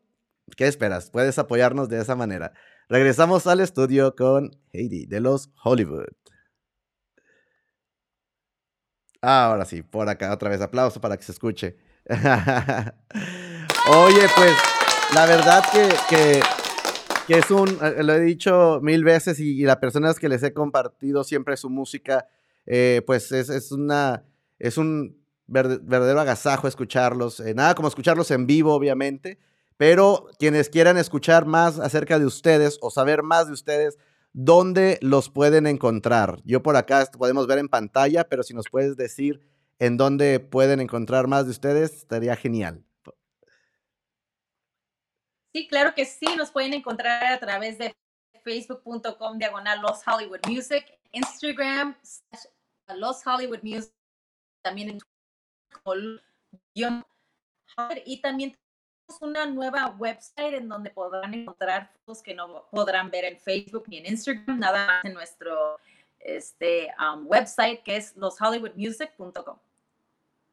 ¿qué 0.58 0.66
esperas? 0.66 1.10
Puedes 1.10 1.38
apoyarnos 1.38 1.88
de 1.88 2.02
esa 2.02 2.16
manera. 2.16 2.52
Regresamos 2.90 3.46
al 3.46 3.60
estudio 3.60 4.14
con 4.14 4.50
Heidi 4.74 5.06
de 5.06 5.20
los 5.20 5.48
Hollywood. 5.64 6.08
Ahora 9.20 9.64
sí, 9.64 9.82
por 9.82 10.08
acá 10.08 10.32
otra 10.32 10.48
vez. 10.48 10.60
Aplauso 10.60 11.00
para 11.00 11.16
que 11.16 11.24
se 11.24 11.32
escuche. 11.32 11.76
Oye, 12.08 14.22
pues 14.36 14.52
la 15.14 15.26
verdad 15.26 15.64
que, 16.08 16.40
es 17.28 17.50
un, 17.50 17.68
eh, 17.82 18.02
lo 18.02 18.14
he 18.14 18.20
dicho 18.20 18.80
mil 18.82 19.04
veces 19.04 19.40
y, 19.40 19.62
las 19.62 19.78
personas 19.78 20.18
que 20.18 20.28
les 20.28 20.42
he 20.42 20.52
compartido 20.52 21.24
siempre 21.24 21.56
su 21.56 21.68
música, 21.68 22.28
eh, 22.66 23.02
pues 23.06 23.32
es, 23.32 23.72
una, 23.72 24.24
es 24.58 24.78
un 24.78 25.18
verdadero 25.46 26.20
agasajo 26.20 26.68
escucharlos. 26.68 27.40
Eh, 27.40 27.54
nada 27.54 27.74
como 27.74 27.88
escucharlos 27.88 28.30
en 28.30 28.46
vivo, 28.46 28.72
obviamente, 28.72 29.38
pero 29.76 30.28
quienes 30.38 30.68
quieran 30.68 30.96
escuchar 30.96 31.46
más 31.46 31.78
acerca 31.78 32.18
de 32.18 32.26
ustedes 32.26 32.78
o 32.80 32.90
saber 32.90 33.22
más 33.22 33.48
de 33.48 33.52
ustedes, 33.52 33.98
¿dónde 34.38 35.00
los 35.02 35.30
pueden 35.30 35.66
encontrar? 35.66 36.40
Yo 36.44 36.62
por 36.62 36.76
acá 36.76 37.04
podemos 37.18 37.48
ver 37.48 37.58
en 37.58 37.68
pantalla, 37.68 38.28
pero 38.28 38.44
si 38.44 38.54
nos 38.54 38.66
puedes 38.70 38.96
decir 38.96 39.40
en 39.80 39.96
dónde 39.96 40.38
pueden 40.38 40.78
encontrar 40.78 41.26
más 41.26 41.46
de 41.46 41.50
ustedes, 41.50 41.92
estaría 41.94 42.36
genial. 42.36 42.84
Sí, 45.52 45.66
claro 45.66 45.92
que 45.92 46.04
sí, 46.04 46.26
nos 46.36 46.52
pueden 46.52 46.72
encontrar 46.72 47.32
a 47.32 47.40
través 47.40 47.78
de 47.78 47.96
facebook.com 48.44 49.38
diagonal 49.38 49.80
Los 49.80 50.06
Hollywood 50.06 50.46
Music, 50.46 50.84
Instagram 51.10 51.96
Los 52.94 53.26
Hollywood 53.26 53.62
Music, 53.64 53.92
también 54.62 54.90
en 54.90 55.00
y 58.04 58.20
también 58.20 58.56
una 59.20 59.46
nueva 59.46 59.94
website 59.98 60.54
en 60.54 60.68
donde 60.68 60.90
podrán 60.90 61.34
encontrar 61.34 61.90
fotos 61.92 62.22
que 62.22 62.34
no 62.34 62.66
podrán 62.70 63.10
ver 63.10 63.24
en 63.24 63.38
Facebook 63.38 63.84
ni 63.88 63.98
en 63.98 64.06
Instagram, 64.06 64.58
nada 64.58 64.86
más 64.86 65.04
en 65.04 65.14
nuestro 65.14 65.78
este, 66.20 66.88
um, 66.98 67.26
website 67.26 67.82
que 67.82 67.96
es 67.96 68.16
loshollywoodmusic.com. 68.16 69.58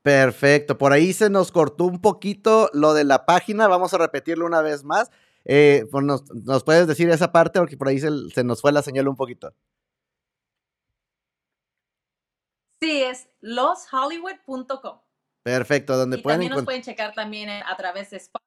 Perfecto, 0.02 0.78
por 0.78 0.94
ahí 0.94 1.14
se 1.14 1.30
nos 1.30 1.52
cortó 1.52 1.86
un 1.86 2.00
poquito 2.00 2.70
lo 2.74 2.94
de 2.94 3.04
la 3.04 3.26
página, 3.26 3.68
vamos 3.68 3.94
a 3.94 3.98
repetirlo 3.98 4.46
una 4.46 4.62
vez 4.62 4.84
más. 4.84 5.10
Eh, 5.46 5.86
pues 5.92 6.04
nos, 6.04 6.64
puedes 6.64 6.88
decir 6.88 7.10
esa 7.10 7.32
parte 7.32 7.60
porque 7.60 7.78
por 7.78 7.88
ahí 7.88 8.00
se, 8.00 8.44
nos 8.44 8.62
fue 8.62 8.72
la 8.72 8.82
señal 8.82 9.08
un 9.08 9.16
poquito. 9.16 9.54
Sí, 12.82 13.02
es 13.02 13.30
loshollywood.com. 13.42 15.00
Perfecto, 15.44 15.98
donde 15.98 16.18
y 16.18 16.22
pueden 16.22 16.40
también 16.40 16.54
nos 16.54 16.66
pueden 16.66 16.82
checar 16.82 17.14
también 17.14 17.50
a 17.50 17.76
través 17.78 18.10
de 18.12 18.18
Spotify. 18.18 18.45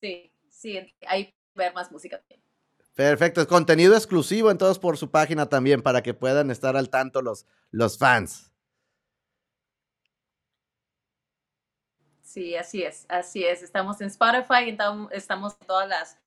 Sí, 0.00 0.32
sí, 0.48 0.78
ahí 1.06 1.34
ver 1.54 1.74
más 1.74 1.90
música 1.92 2.18
también. 2.18 2.40
Perfecto, 2.94 3.40
es 3.40 3.46
contenido 3.46 3.94
exclusivo 3.94 4.50
entonces 4.50 4.78
por 4.78 4.96
su 4.98 5.10
página 5.10 5.48
también 5.48 5.82
para 5.82 6.02
que 6.02 6.12
puedan 6.12 6.50
estar 6.50 6.76
al 6.76 6.90
tanto 6.90 7.22
los, 7.22 7.46
los 7.70 7.98
fans. 7.98 8.50
Sí, 12.22 12.54
así 12.54 12.82
es, 12.82 13.06
así 13.08 13.44
es. 13.44 13.62
Estamos 13.62 14.00
en 14.00 14.06
Spotify, 14.06 14.76
estamos 15.10 15.56
en 15.60 15.66
todas 15.66 15.88
las 15.88 16.18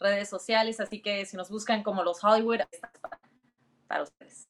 redes 0.00 0.28
sociales, 0.28 0.80
así 0.80 1.00
que 1.00 1.24
si 1.26 1.36
nos 1.36 1.48
buscan 1.48 1.82
como 1.82 2.02
los 2.02 2.22
Hollywood, 2.24 2.60
para, 3.00 3.20
para 3.86 4.02
ustedes. 4.02 4.48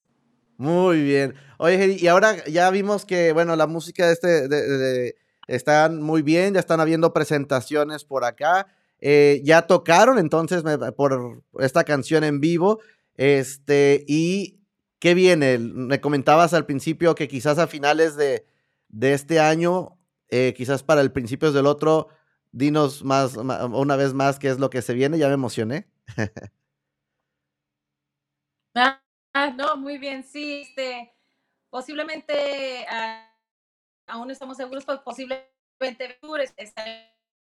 Muy 0.57 1.03
bien. 1.03 1.35
Oye, 1.59 1.97
y 2.01 2.07
ahora 2.09 2.45
ya 2.47 2.71
vimos 2.71 3.05
que, 3.05 3.33
bueno, 3.33 3.55
la 3.55 3.67
música 3.67 4.07
de 4.07 4.13
este, 4.13 4.49
de, 4.49 5.15
están 5.49 6.01
muy 6.01 6.23
bien, 6.23 6.55
ya 6.55 6.61
están 6.61 6.81
habiendo 6.81 7.13
presentaciones 7.13 8.05
por 8.05 8.25
acá. 8.25 8.69
Eh, 9.01 9.41
ya 9.45 9.63
tocaron 9.63 10.19
entonces 10.19 10.63
por 10.97 11.43
esta 11.59 11.83
canción 11.83 12.23
en 12.23 12.41
vivo. 12.41 12.79
Este, 13.17 14.05
y 14.07 14.61
¿qué 15.01 15.15
viene? 15.15 15.59
Me 15.59 16.01
comentabas 16.01 16.55
al 16.55 16.67
principio 16.67 17.17
que 17.17 17.27
quizás 17.27 17.59
a 17.59 17.67
finales 17.67 18.17
de, 18.17 18.47
de 18.89 19.15
este 19.15 19.41
año 19.41 19.99
eh, 20.31 20.53
quizás 20.57 20.83
para 20.83 21.01
el 21.01 21.11
principio 21.11 21.53
del 21.53 21.67
otro, 21.67 22.09
dinos 22.53 23.03
más, 23.03 23.37
una 23.37 23.97
vez 23.97 24.13
más 24.13 24.39
qué 24.39 24.49
es 24.49 24.59
lo 24.59 24.69
que 24.69 24.83
se 24.83 24.93
viene, 24.93 25.19
ya 25.19 25.29
me 25.29 25.35
emocioné. 25.35 25.89
ah, 28.75 29.01
no, 29.57 29.77
muy 29.79 29.97
bien, 29.97 30.23
sí, 30.23 30.61
este, 30.61 31.15
posiblemente, 31.71 32.85
ah, 32.91 33.28
aún 34.09 34.27
no 34.27 34.33
estamos 34.33 34.57
seguros, 34.57 34.85
pues 34.85 34.99
posiblemente 35.01 36.19
está 36.57 36.85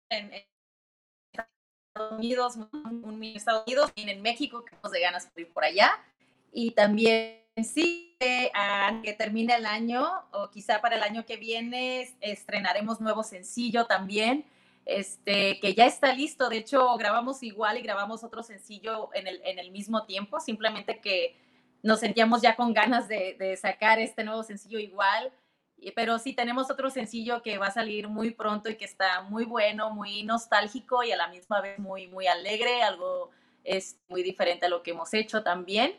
en, 0.09 0.31
Estados 1.31 2.19
Unidos, 2.19 2.55
un, 2.55 3.23
Estados 3.23 3.63
Unidos, 3.65 3.91
y 3.95 4.09
en 4.09 4.21
México, 4.21 4.65
que 4.65 4.75
nos 4.83 4.91
de 4.91 4.99
ganas 4.99 5.33
de 5.33 5.41
ir 5.41 5.53
por 5.53 5.63
allá, 5.63 5.91
y 6.51 6.71
también 6.71 7.45
sí, 7.63 8.17
a 8.53 9.01
que 9.03 9.13
termine 9.13 9.55
el 9.55 9.65
año 9.65 10.05
o 10.31 10.49
quizá 10.49 10.81
para 10.81 10.95
el 10.95 11.03
año 11.03 11.25
que 11.25 11.37
viene 11.37 12.15
estrenaremos 12.21 13.01
nuevo 13.01 13.23
sencillo 13.23 13.85
también, 13.85 14.45
este, 14.85 15.59
que 15.59 15.73
ya 15.73 15.85
está 15.85 16.13
listo. 16.13 16.49
De 16.49 16.57
hecho, 16.57 16.95
grabamos 16.97 17.43
igual 17.43 17.77
y 17.77 17.81
grabamos 17.81 18.23
otro 18.23 18.43
sencillo 18.43 19.09
en 19.13 19.27
el, 19.27 19.41
en 19.45 19.59
el 19.59 19.71
mismo 19.71 20.05
tiempo, 20.05 20.39
simplemente 20.39 20.99
que 20.99 21.35
nos 21.83 21.99
sentíamos 21.99 22.41
ya 22.41 22.55
con 22.55 22.73
ganas 22.73 23.07
de, 23.07 23.35
de 23.37 23.55
sacar 23.57 23.99
este 23.99 24.23
nuevo 24.23 24.43
sencillo 24.43 24.79
igual. 24.79 25.31
Pero 25.95 26.17
sí 26.19 26.33
tenemos 26.33 26.71
otro 26.71 26.89
sencillo 26.89 27.41
que 27.41 27.57
va 27.57 27.67
a 27.67 27.71
salir 27.71 28.07
muy 28.07 28.31
pronto 28.31 28.69
y 28.69 28.75
que 28.75 28.85
está 28.85 29.21
muy 29.21 29.45
bueno, 29.45 29.91
muy 29.91 30.23
nostálgico 30.23 31.03
y 31.03 31.11
a 31.11 31.17
la 31.17 31.27
misma 31.27 31.61
vez 31.61 31.77
muy, 31.79 32.07
muy 32.07 32.27
alegre, 32.27 32.81
algo 32.81 33.29
es 33.63 33.97
muy 34.07 34.23
diferente 34.23 34.67
a 34.67 34.69
lo 34.69 34.83
que 34.83 34.91
hemos 34.91 35.13
hecho 35.13 35.43
también. 35.43 35.97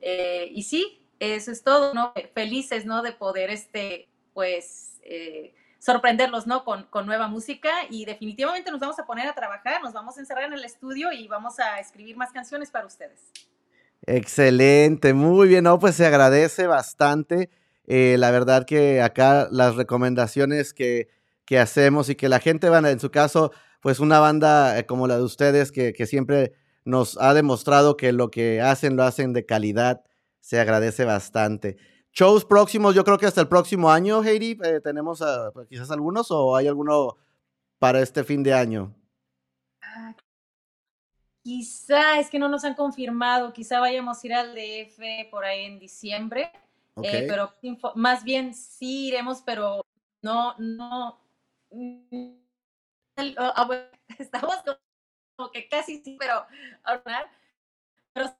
Eh, 0.00 0.48
y 0.52 0.62
sí, 0.62 1.00
eso 1.18 1.50
es 1.50 1.62
todo, 1.62 1.94
¿no? 1.94 2.12
Felices, 2.34 2.84
¿no? 2.84 3.02
De 3.02 3.12
poder, 3.12 3.50
este, 3.50 4.08
pues, 4.34 5.00
eh, 5.02 5.54
sorprenderlos, 5.78 6.46
¿no? 6.46 6.64
Con, 6.64 6.84
con, 6.84 7.06
nueva 7.06 7.28
música 7.28 7.70
y 7.90 8.04
definitivamente 8.04 8.70
nos 8.70 8.80
vamos 8.80 8.98
a 8.98 9.06
poner 9.06 9.26
a 9.26 9.34
trabajar, 9.34 9.82
nos 9.82 9.92
vamos 9.92 10.16
a 10.16 10.20
encerrar 10.20 10.44
en 10.44 10.52
el 10.52 10.64
estudio 10.64 11.12
y 11.12 11.26
vamos 11.28 11.58
a 11.58 11.78
escribir 11.80 12.16
más 12.16 12.32
canciones 12.32 12.70
para 12.70 12.86
ustedes. 12.86 13.20
Excelente, 14.06 15.14
muy 15.14 15.48
bien, 15.48 15.64
no, 15.64 15.78
pues 15.78 15.96
se 15.96 16.06
agradece 16.06 16.66
bastante. 16.66 17.50
Eh, 17.86 18.16
la 18.18 18.30
verdad 18.30 18.64
que 18.64 19.00
acá 19.02 19.48
las 19.50 19.76
recomendaciones 19.76 20.74
que, 20.74 21.08
que, 21.44 21.58
hacemos 21.58 22.08
y 22.08 22.16
que 22.16 22.28
la 22.28 22.40
gente, 22.40 22.68
van 22.68 22.86
en 22.86 23.00
su 23.00 23.10
caso, 23.10 23.52
pues 23.80 24.00
una 24.00 24.18
banda 24.18 24.82
como 24.86 25.06
la 25.06 25.16
de 25.16 25.24
ustedes 25.24 25.72
que, 25.72 25.92
que 25.92 26.06
siempre 26.06 26.54
nos 26.84 27.18
ha 27.20 27.34
demostrado 27.34 27.96
que 27.96 28.12
lo 28.12 28.30
que 28.30 28.60
hacen 28.60 28.96
lo 28.96 29.02
hacen 29.02 29.32
de 29.32 29.44
calidad. 29.44 30.02
Se 30.40 30.60
agradece 30.60 31.04
bastante. 31.04 31.76
Shows 32.12 32.46
próximos, 32.46 32.94
yo 32.94 33.04
creo 33.04 33.18
que 33.18 33.26
hasta 33.26 33.42
el 33.42 33.48
próximo 33.48 33.90
año, 33.90 34.22
Heidi, 34.22 34.58
eh, 34.64 34.80
tenemos 34.82 35.22
pues, 35.52 35.68
quizás 35.68 35.90
algunos 35.90 36.30
o 36.30 36.56
hay 36.56 36.66
alguno 36.66 37.16
para 37.78 38.00
este 38.00 38.24
fin 38.24 38.42
de 38.42 38.54
año. 38.54 38.94
Ah, 39.82 40.14
quizá, 41.42 42.18
es 42.18 42.30
que 42.30 42.38
no 42.38 42.48
nos 42.48 42.64
han 42.64 42.74
confirmado, 42.74 43.52
quizá 43.52 43.80
vayamos 43.80 44.22
a 44.22 44.26
ir 44.26 44.34
al 44.34 44.54
DF 44.54 45.30
por 45.30 45.44
ahí 45.44 45.64
en 45.64 45.78
diciembre, 45.78 46.50
eh, 47.02 47.26
pero 47.28 47.52
más 47.94 48.24
bien 48.24 48.54
sí 48.54 49.08
iremos, 49.08 49.42
pero 49.42 49.84
no, 50.22 50.54
no, 50.58 51.20
mm, 51.70 52.30
ah, 53.38 53.68
estamos 54.18 54.56
como 55.36 55.50
que 55.50 55.68
casi 55.68 56.02
sí, 56.02 56.16
pero 56.18 56.46
pero 58.14 58.34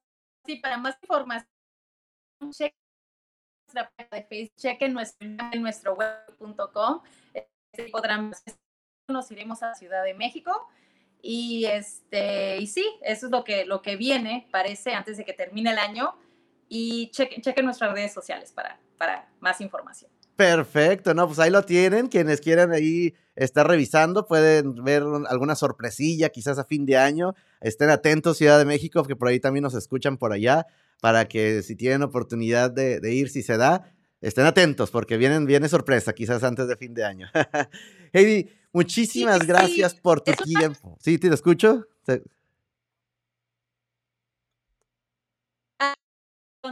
sí, 0.46 0.56
para 0.56 0.78
más 0.78 0.96
información, 1.02 1.48
chequen 2.50 2.78
nuestra 3.66 3.92
página 3.94 4.16
de 4.16 4.24
Facebook, 4.24 4.56
chequen 4.56 4.92
nuestro, 4.94 5.28
en 5.52 5.62
nuestro 5.62 5.94
web.com, 5.94 7.02
este, 7.34 7.92
nos 9.08 9.30
iremos 9.30 9.62
a 9.62 9.74
Ciudad 9.74 10.02
de 10.02 10.14
México 10.14 10.68
y 11.20 11.66
este 11.66 12.56
y 12.58 12.66
sí, 12.66 12.84
eso 13.02 13.26
es 13.26 13.32
lo 13.32 13.44
que 13.44 13.66
lo 13.66 13.82
que 13.82 13.96
viene, 13.96 14.48
parece, 14.50 14.94
antes 14.94 15.18
de 15.18 15.24
que 15.24 15.34
termine 15.34 15.72
el 15.72 15.78
año 15.78 16.16
y 16.68 17.10
chequen, 17.10 17.42
chequen 17.42 17.64
nuestras 17.64 17.92
redes 17.92 18.12
sociales 18.12 18.52
para, 18.52 18.80
para 18.96 19.28
más 19.40 19.60
información. 19.60 20.10
Perfecto, 20.36 21.14
no, 21.14 21.26
pues 21.26 21.38
ahí 21.38 21.50
lo 21.50 21.62
tienen. 21.62 22.08
Quienes 22.08 22.42
quieran 22.42 22.72
ahí 22.72 23.14
estar 23.36 23.66
revisando 23.66 24.26
pueden 24.26 24.74
ver 24.84 25.02
alguna 25.28 25.54
sorpresilla, 25.54 26.28
quizás 26.28 26.58
a 26.58 26.64
fin 26.64 26.84
de 26.84 26.98
año. 26.98 27.34
Estén 27.62 27.88
atentos, 27.88 28.36
Ciudad 28.36 28.58
de 28.58 28.66
México, 28.66 29.02
que 29.04 29.16
por 29.16 29.28
ahí 29.28 29.40
también 29.40 29.62
nos 29.62 29.74
escuchan 29.74 30.18
por 30.18 30.32
allá, 30.32 30.66
para 31.00 31.26
que 31.26 31.62
si 31.62 31.74
tienen 31.74 32.02
oportunidad 32.02 32.70
de, 32.70 33.00
ir, 33.14 33.30
si 33.30 33.42
se 33.42 33.56
da, 33.56 33.94
estén 34.20 34.44
atentos, 34.44 34.90
porque 34.90 35.16
vienen, 35.16 35.46
viene 35.46 35.70
sorpresa, 35.70 36.12
quizás 36.12 36.42
antes 36.42 36.68
de 36.68 36.76
fin 36.76 36.92
de 36.92 37.04
año. 37.04 37.28
Heidi, 38.12 38.50
muchísimas 38.72 39.46
gracias 39.46 39.94
por 39.94 40.20
tu 40.20 40.32
tiempo. 40.32 40.98
¿Sí, 41.00 41.18
te 41.18 41.28
escucho? 41.28 41.86
Ah, 45.80 45.94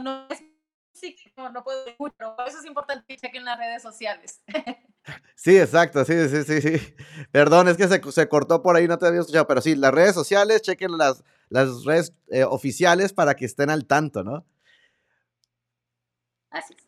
no, 0.01 0.27
sí, 0.93 1.15
no, 1.37 1.51
no 1.51 1.63
puedo 1.63 1.83
pero 2.17 2.35
eso 2.45 2.59
es 2.59 2.65
importante 2.65 3.05
que 3.07 3.17
chequen 3.17 3.45
las 3.45 3.57
redes 3.57 3.81
sociales. 3.81 4.41
Sí, 5.35 5.55
exacto, 5.55 6.03
sí, 6.03 6.13
sí, 6.29 6.43
sí, 6.43 6.61
sí. 6.61 6.95
Perdón, 7.31 7.67
es 7.67 7.77
que 7.77 7.87
se, 7.87 8.01
se, 8.11 8.27
cortó 8.27 8.63
por 8.63 8.75
ahí, 8.75 8.87
no 8.87 8.97
te 8.97 9.05
había 9.05 9.19
escuchado, 9.19 9.45
pero 9.45 9.61
sí, 9.61 9.75
las 9.75 9.93
redes 9.93 10.15
sociales, 10.15 10.63
chequen 10.63 10.97
las, 10.97 11.23
las 11.49 11.83
redes 11.85 12.11
eh, 12.29 12.43
oficiales 12.43 13.13
para 13.13 13.35
que 13.35 13.45
estén 13.45 13.69
al 13.69 13.85
tanto, 13.85 14.23
¿no? 14.23 14.47
Así 16.49 16.73
es. 16.75 16.85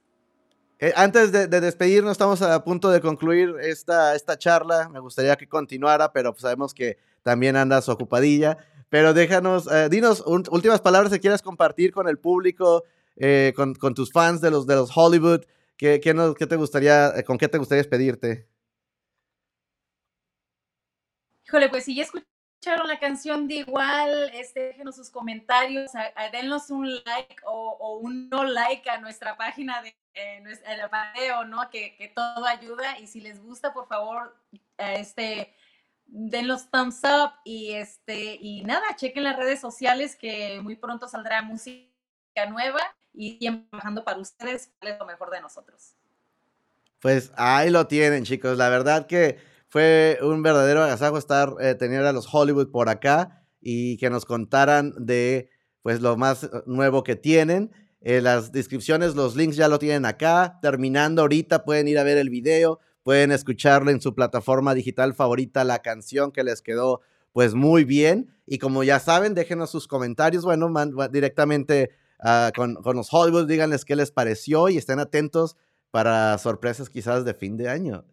Eh, 0.79 0.93
antes 0.95 1.31
de, 1.31 1.47
despedirnos, 1.47 2.11
estamos 2.11 2.41
a 2.43 2.63
punto 2.63 2.91
de 2.91 3.01
concluir 3.01 3.55
esta, 3.61 4.15
esta 4.15 4.37
charla. 4.37 4.89
Me 4.89 4.99
gustaría 4.99 5.35
que 5.35 5.47
continuara, 5.47 6.13
pero 6.13 6.33
pues 6.33 6.43
sabemos 6.43 6.73
que 6.73 6.99
también 7.23 7.55
andas 7.55 7.89
ocupadilla. 7.89 8.57
Pero 8.89 9.13
déjanos, 9.13 9.67
eh, 9.71 9.89
dinos 9.89 10.23
últimas 10.25 10.81
palabras 10.81 11.11
que 11.11 11.19
quieras 11.19 11.41
compartir 11.41 11.91
con 11.91 12.07
el 12.07 12.19
público, 12.19 12.83
eh, 13.15 13.53
con, 13.55 13.75
tus 13.93 14.11
fans 14.11 14.41
de 14.41 14.51
los, 14.51 14.65
de 14.65 14.75
los 14.75 14.95
Hollywood. 14.95 15.41
¿Qué, 15.75 15.99
qué, 15.99 16.13
te 16.47 16.55
gustaría, 16.55 17.23
¿Con 17.23 17.37
qué 17.37 17.47
te 17.47 17.57
gustaría 17.57 17.83
despedirte? 17.83 18.47
Híjole, 21.45 21.69
pues 21.69 21.85
si 21.85 21.95
ya 21.95 22.03
escucharon 22.03 22.87
la 22.87 22.99
canción 22.99 23.47
de 23.47 23.55
igual, 23.55 24.31
este, 24.33 24.61
déjenos 24.61 24.95
sus 24.95 25.09
comentarios, 25.09 25.91
denos 26.31 26.69
un 26.69 26.93
like 27.05 27.35
o, 27.45 27.99
un 28.01 28.29
no 28.29 28.43
like 28.43 28.89
a 28.89 28.99
nuestra 28.99 29.37
página 29.37 29.81
de 29.81 29.95
eh, 30.13 30.43
el 30.43 30.81
video, 31.15 31.45
¿no? 31.45 31.69
Que, 31.69 31.95
que, 31.95 32.07
todo 32.09 32.45
ayuda 32.45 32.99
y 32.99 33.07
si 33.07 33.21
les 33.21 33.41
gusta, 33.41 33.73
por 33.73 33.87
favor, 33.87 34.35
este, 34.77 35.55
den 36.07 36.47
los 36.47 36.69
thumbs 36.71 37.01
up 37.03 37.31
y 37.43 37.73
este, 37.73 38.37
y 38.41 38.63
nada, 38.63 38.95
chequen 38.95 39.23
las 39.23 39.37
redes 39.37 39.59
sociales 39.59 40.15
que 40.15 40.59
muy 40.61 40.75
pronto 40.75 41.07
saldrá 41.07 41.41
música 41.41 41.91
nueva 42.49 42.79
y 43.13 43.37
siempre 43.37 43.67
trabajando 43.69 44.03
para 44.03 44.19
ustedes, 44.19 44.71
es 44.81 44.99
lo 44.99 45.05
mejor 45.05 45.31
de 45.31 45.41
nosotros. 45.41 45.95
Pues 46.99 47.31
ahí 47.35 47.69
lo 47.69 47.87
tienen, 47.87 48.23
chicos. 48.23 48.57
La 48.57 48.69
verdad 48.69 49.07
que 49.07 49.37
fue 49.69 50.17
un 50.21 50.41
verdadero 50.41 50.83
agasajo 50.83 51.17
estar, 51.17 51.53
eh, 51.59 51.75
tener 51.75 52.05
a 52.05 52.13
los 52.13 52.27
Hollywood 52.31 52.71
por 52.71 52.89
acá 52.89 53.43
y 53.61 53.97
que 53.97 54.09
nos 54.09 54.25
contaran 54.25 54.93
de 54.97 55.49
pues 55.81 56.01
lo 56.01 56.17
más 56.17 56.45
eh, 56.45 56.49
nuevo 56.65 57.03
que 57.03 57.15
tienen. 57.15 57.71
Eh, 58.01 58.21
las 58.21 58.51
descripciones, 58.51 59.15
los 59.15 59.35
links 59.35 59.57
ya 59.57 59.67
lo 59.67 59.79
tienen 59.79 60.05
acá. 60.05 60.59
Terminando 60.61 61.21
ahorita 61.21 61.65
pueden 61.65 61.87
ir 61.87 61.99
a 61.99 62.03
ver 62.03 62.17
el 62.17 62.29
video, 62.29 62.79
pueden 63.07 63.31
escucharlo 63.31 63.89
en 63.89 64.01
su 64.01 64.13
plataforma 64.13 64.73
digital 64.73 65.13
favorita, 65.13 65.63
la 65.63 65.81
canción 65.81 66.33
que 66.33 66.43
les 66.43 66.61
quedó 66.61 66.99
pues 67.31 67.53
muy 67.53 67.85
bien. 67.85 68.35
Y 68.45 68.57
como 68.57 68.83
ya 68.83 68.99
saben, 68.99 69.33
déjenos 69.33 69.69
sus 69.71 69.87
comentarios, 69.87 70.43
bueno, 70.43 70.69
directamente 71.09 71.91
ah, 72.19 72.51
con, 72.53 72.75
con 72.75 72.97
los 72.97 73.07
Hollywood, 73.09 73.47
díganles 73.47 73.85
qué 73.85 73.95
les 73.95 74.11
pareció 74.11 74.67
y 74.67 74.75
estén 74.75 74.99
atentos 74.99 75.55
para 75.89 76.37
sorpresas 76.37 76.89
quizás 76.89 77.23
de 77.23 77.33
fin 77.33 77.55
de 77.55 77.69
año. 77.69 78.03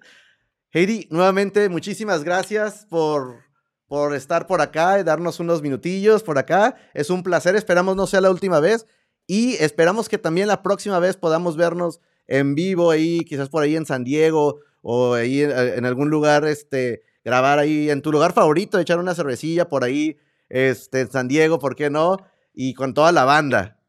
Heidi, 0.71 1.09
nuevamente, 1.11 1.69
muchísimas 1.69 2.23
gracias 2.23 2.87
por, 2.89 3.41
por 3.89 4.15
estar 4.15 4.47
por 4.47 4.61
acá 4.61 5.01
y 5.01 5.03
darnos 5.03 5.41
unos 5.41 5.61
minutillos 5.61 6.23
por 6.23 6.39
acá. 6.39 6.77
Es 6.95 7.11
un 7.11 7.25
placer, 7.25 7.57
esperamos 7.57 7.97
no 7.97 8.07
sea 8.07 8.21
la 8.21 8.31
última 8.31 8.61
vez 8.61 8.87
y 9.27 9.55
esperamos 9.55 10.09
que 10.09 10.19
también 10.19 10.47
la 10.47 10.63
próxima 10.63 11.01
vez 11.01 11.17
podamos 11.17 11.57
vernos 11.57 12.01
en 12.29 12.55
vivo 12.55 12.93
ahí, 12.93 13.25
quizás 13.25 13.49
por 13.49 13.65
ahí 13.65 13.75
en 13.75 13.87
San 13.87 14.05
Diego 14.05 14.61
o 14.87 15.15
ahí 15.15 15.41
en, 15.41 15.87
algún 15.87 16.11
lugar, 16.11 16.45
este, 16.45 17.03
grabar 17.25 17.59
ahí 17.59 17.89
en 17.89 18.03
tu 18.03 18.13
lugar 18.13 18.35
favorito, 18.35 18.79
echar 18.79 18.99
una 18.99 19.15
cervecilla 19.15 19.67
por 19.67 19.83
ahí, 19.83 20.19
este, 20.51 21.01
en 21.01 21.11
San 21.11 21.27
Diego, 21.27 21.59
¿por 21.59 21.75
qué 21.75 21.89
no? 21.89 22.19
Y 22.53 22.75
con 22.75 22.93
toda 22.93 23.11
la 23.11 23.25
banda. 23.25 23.81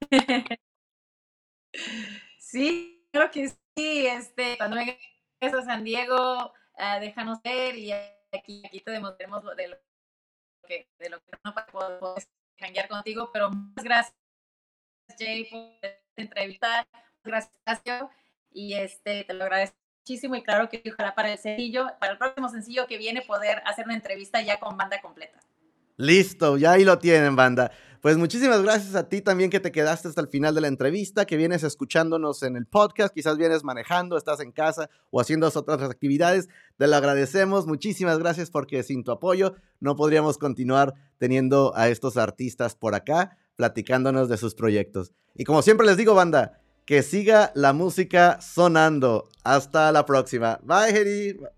Sí, 2.38 3.06
creo 3.12 3.30
que 3.30 3.50
sí, 3.50 4.06
este, 4.06 4.56
cuando 4.56 4.76
venga 4.76 4.96
a 5.42 5.62
San 5.62 5.84
Diego, 5.84 6.54
uh, 6.78 7.00
déjanos 7.00 7.42
ver 7.42 7.76
y 7.76 7.92
aquí, 8.32 8.62
aquí 8.64 8.80
te 8.80 8.92
demostremos 8.92 9.44
de 9.56 9.68
lo 9.68 9.76
que, 10.66 10.88
de 10.98 11.10
lo 11.10 11.18
que 11.18 11.32
no 11.44 11.54
puedo 11.70 12.14
janguear 12.58 12.88
contigo, 12.88 13.28
pero 13.30 13.50
muchas 13.50 13.84
gracias, 13.84 14.16
Jay, 15.18 15.44
por 15.50 15.60
esta 15.82 16.00
entrevista, 16.16 16.88
gracias, 17.22 18.10
y 18.52 18.72
este, 18.72 19.24
te 19.24 19.34
lo 19.34 19.44
agradezco 19.44 19.85
muchísimo 20.06 20.36
y 20.36 20.42
claro 20.44 20.68
que 20.68 20.84
ojalá 20.92 21.16
para 21.16 21.32
el 21.32 21.38
sencillo, 21.38 21.86
para 21.98 22.12
el 22.12 22.18
próximo 22.18 22.48
sencillo 22.48 22.86
que 22.86 22.96
viene 22.96 23.22
poder 23.22 23.60
hacer 23.66 23.86
una 23.86 23.96
entrevista 23.96 24.40
ya 24.40 24.60
con 24.60 24.76
banda 24.76 25.00
completa. 25.02 25.40
Listo, 25.96 26.56
ya 26.56 26.72
ahí 26.72 26.84
lo 26.84 26.96
tienen, 27.00 27.34
banda. 27.34 27.72
Pues 28.02 28.16
muchísimas 28.16 28.62
gracias 28.62 28.94
a 28.94 29.08
ti 29.08 29.20
también 29.20 29.50
que 29.50 29.58
te 29.58 29.72
quedaste 29.72 30.06
hasta 30.06 30.20
el 30.20 30.28
final 30.28 30.54
de 30.54 30.60
la 30.60 30.68
entrevista, 30.68 31.24
que 31.24 31.36
vienes 31.36 31.64
escuchándonos 31.64 32.44
en 32.44 32.54
el 32.56 32.66
podcast, 32.66 33.12
quizás 33.12 33.36
vienes 33.36 33.64
manejando, 33.64 34.16
estás 34.16 34.38
en 34.38 34.52
casa 34.52 34.90
o 35.10 35.20
haciendo 35.20 35.48
otras 35.48 35.82
actividades. 35.82 36.48
Te 36.76 36.86
lo 36.86 36.94
agradecemos, 36.94 37.66
muchísimas 37.66 38.20
gracias 38.20 38.52
porque 38.52 38.84
sin 38.84 39.02
tu 39.02 39.10
apoyo 39.10 39.56
no 39.80 39.96
podríamos 39.96 40.38
continuar 40.38 40.94
teniendo 41.18 41.72
a 41.74 41.88
estos 41.88 42.16
artistas 42.16 42.76
por 42.76 42.94
acá 42.94 43.38
platicándonos 43.56 44.28
de 44.28 44.36
sus 44.36 44.54
proyectos. 44.54 45.12
Y 45.34 45.42
como 45.42 45.62
siempre 45.62 45.84
les 45.84 45.96
digo, 45.96 46.14
banda, 46.14 46.60
que 46.86 47.02
siga 47.02 47.52
la 47.54 47.72
música 47.72 48.40
sonando. 48.40 49.28
Hasta 49.44 49.92
la 49.92 50.06
próxima. 50.06 50.60
Bye, 50.62 50.90
Hedy. 50.90 51.55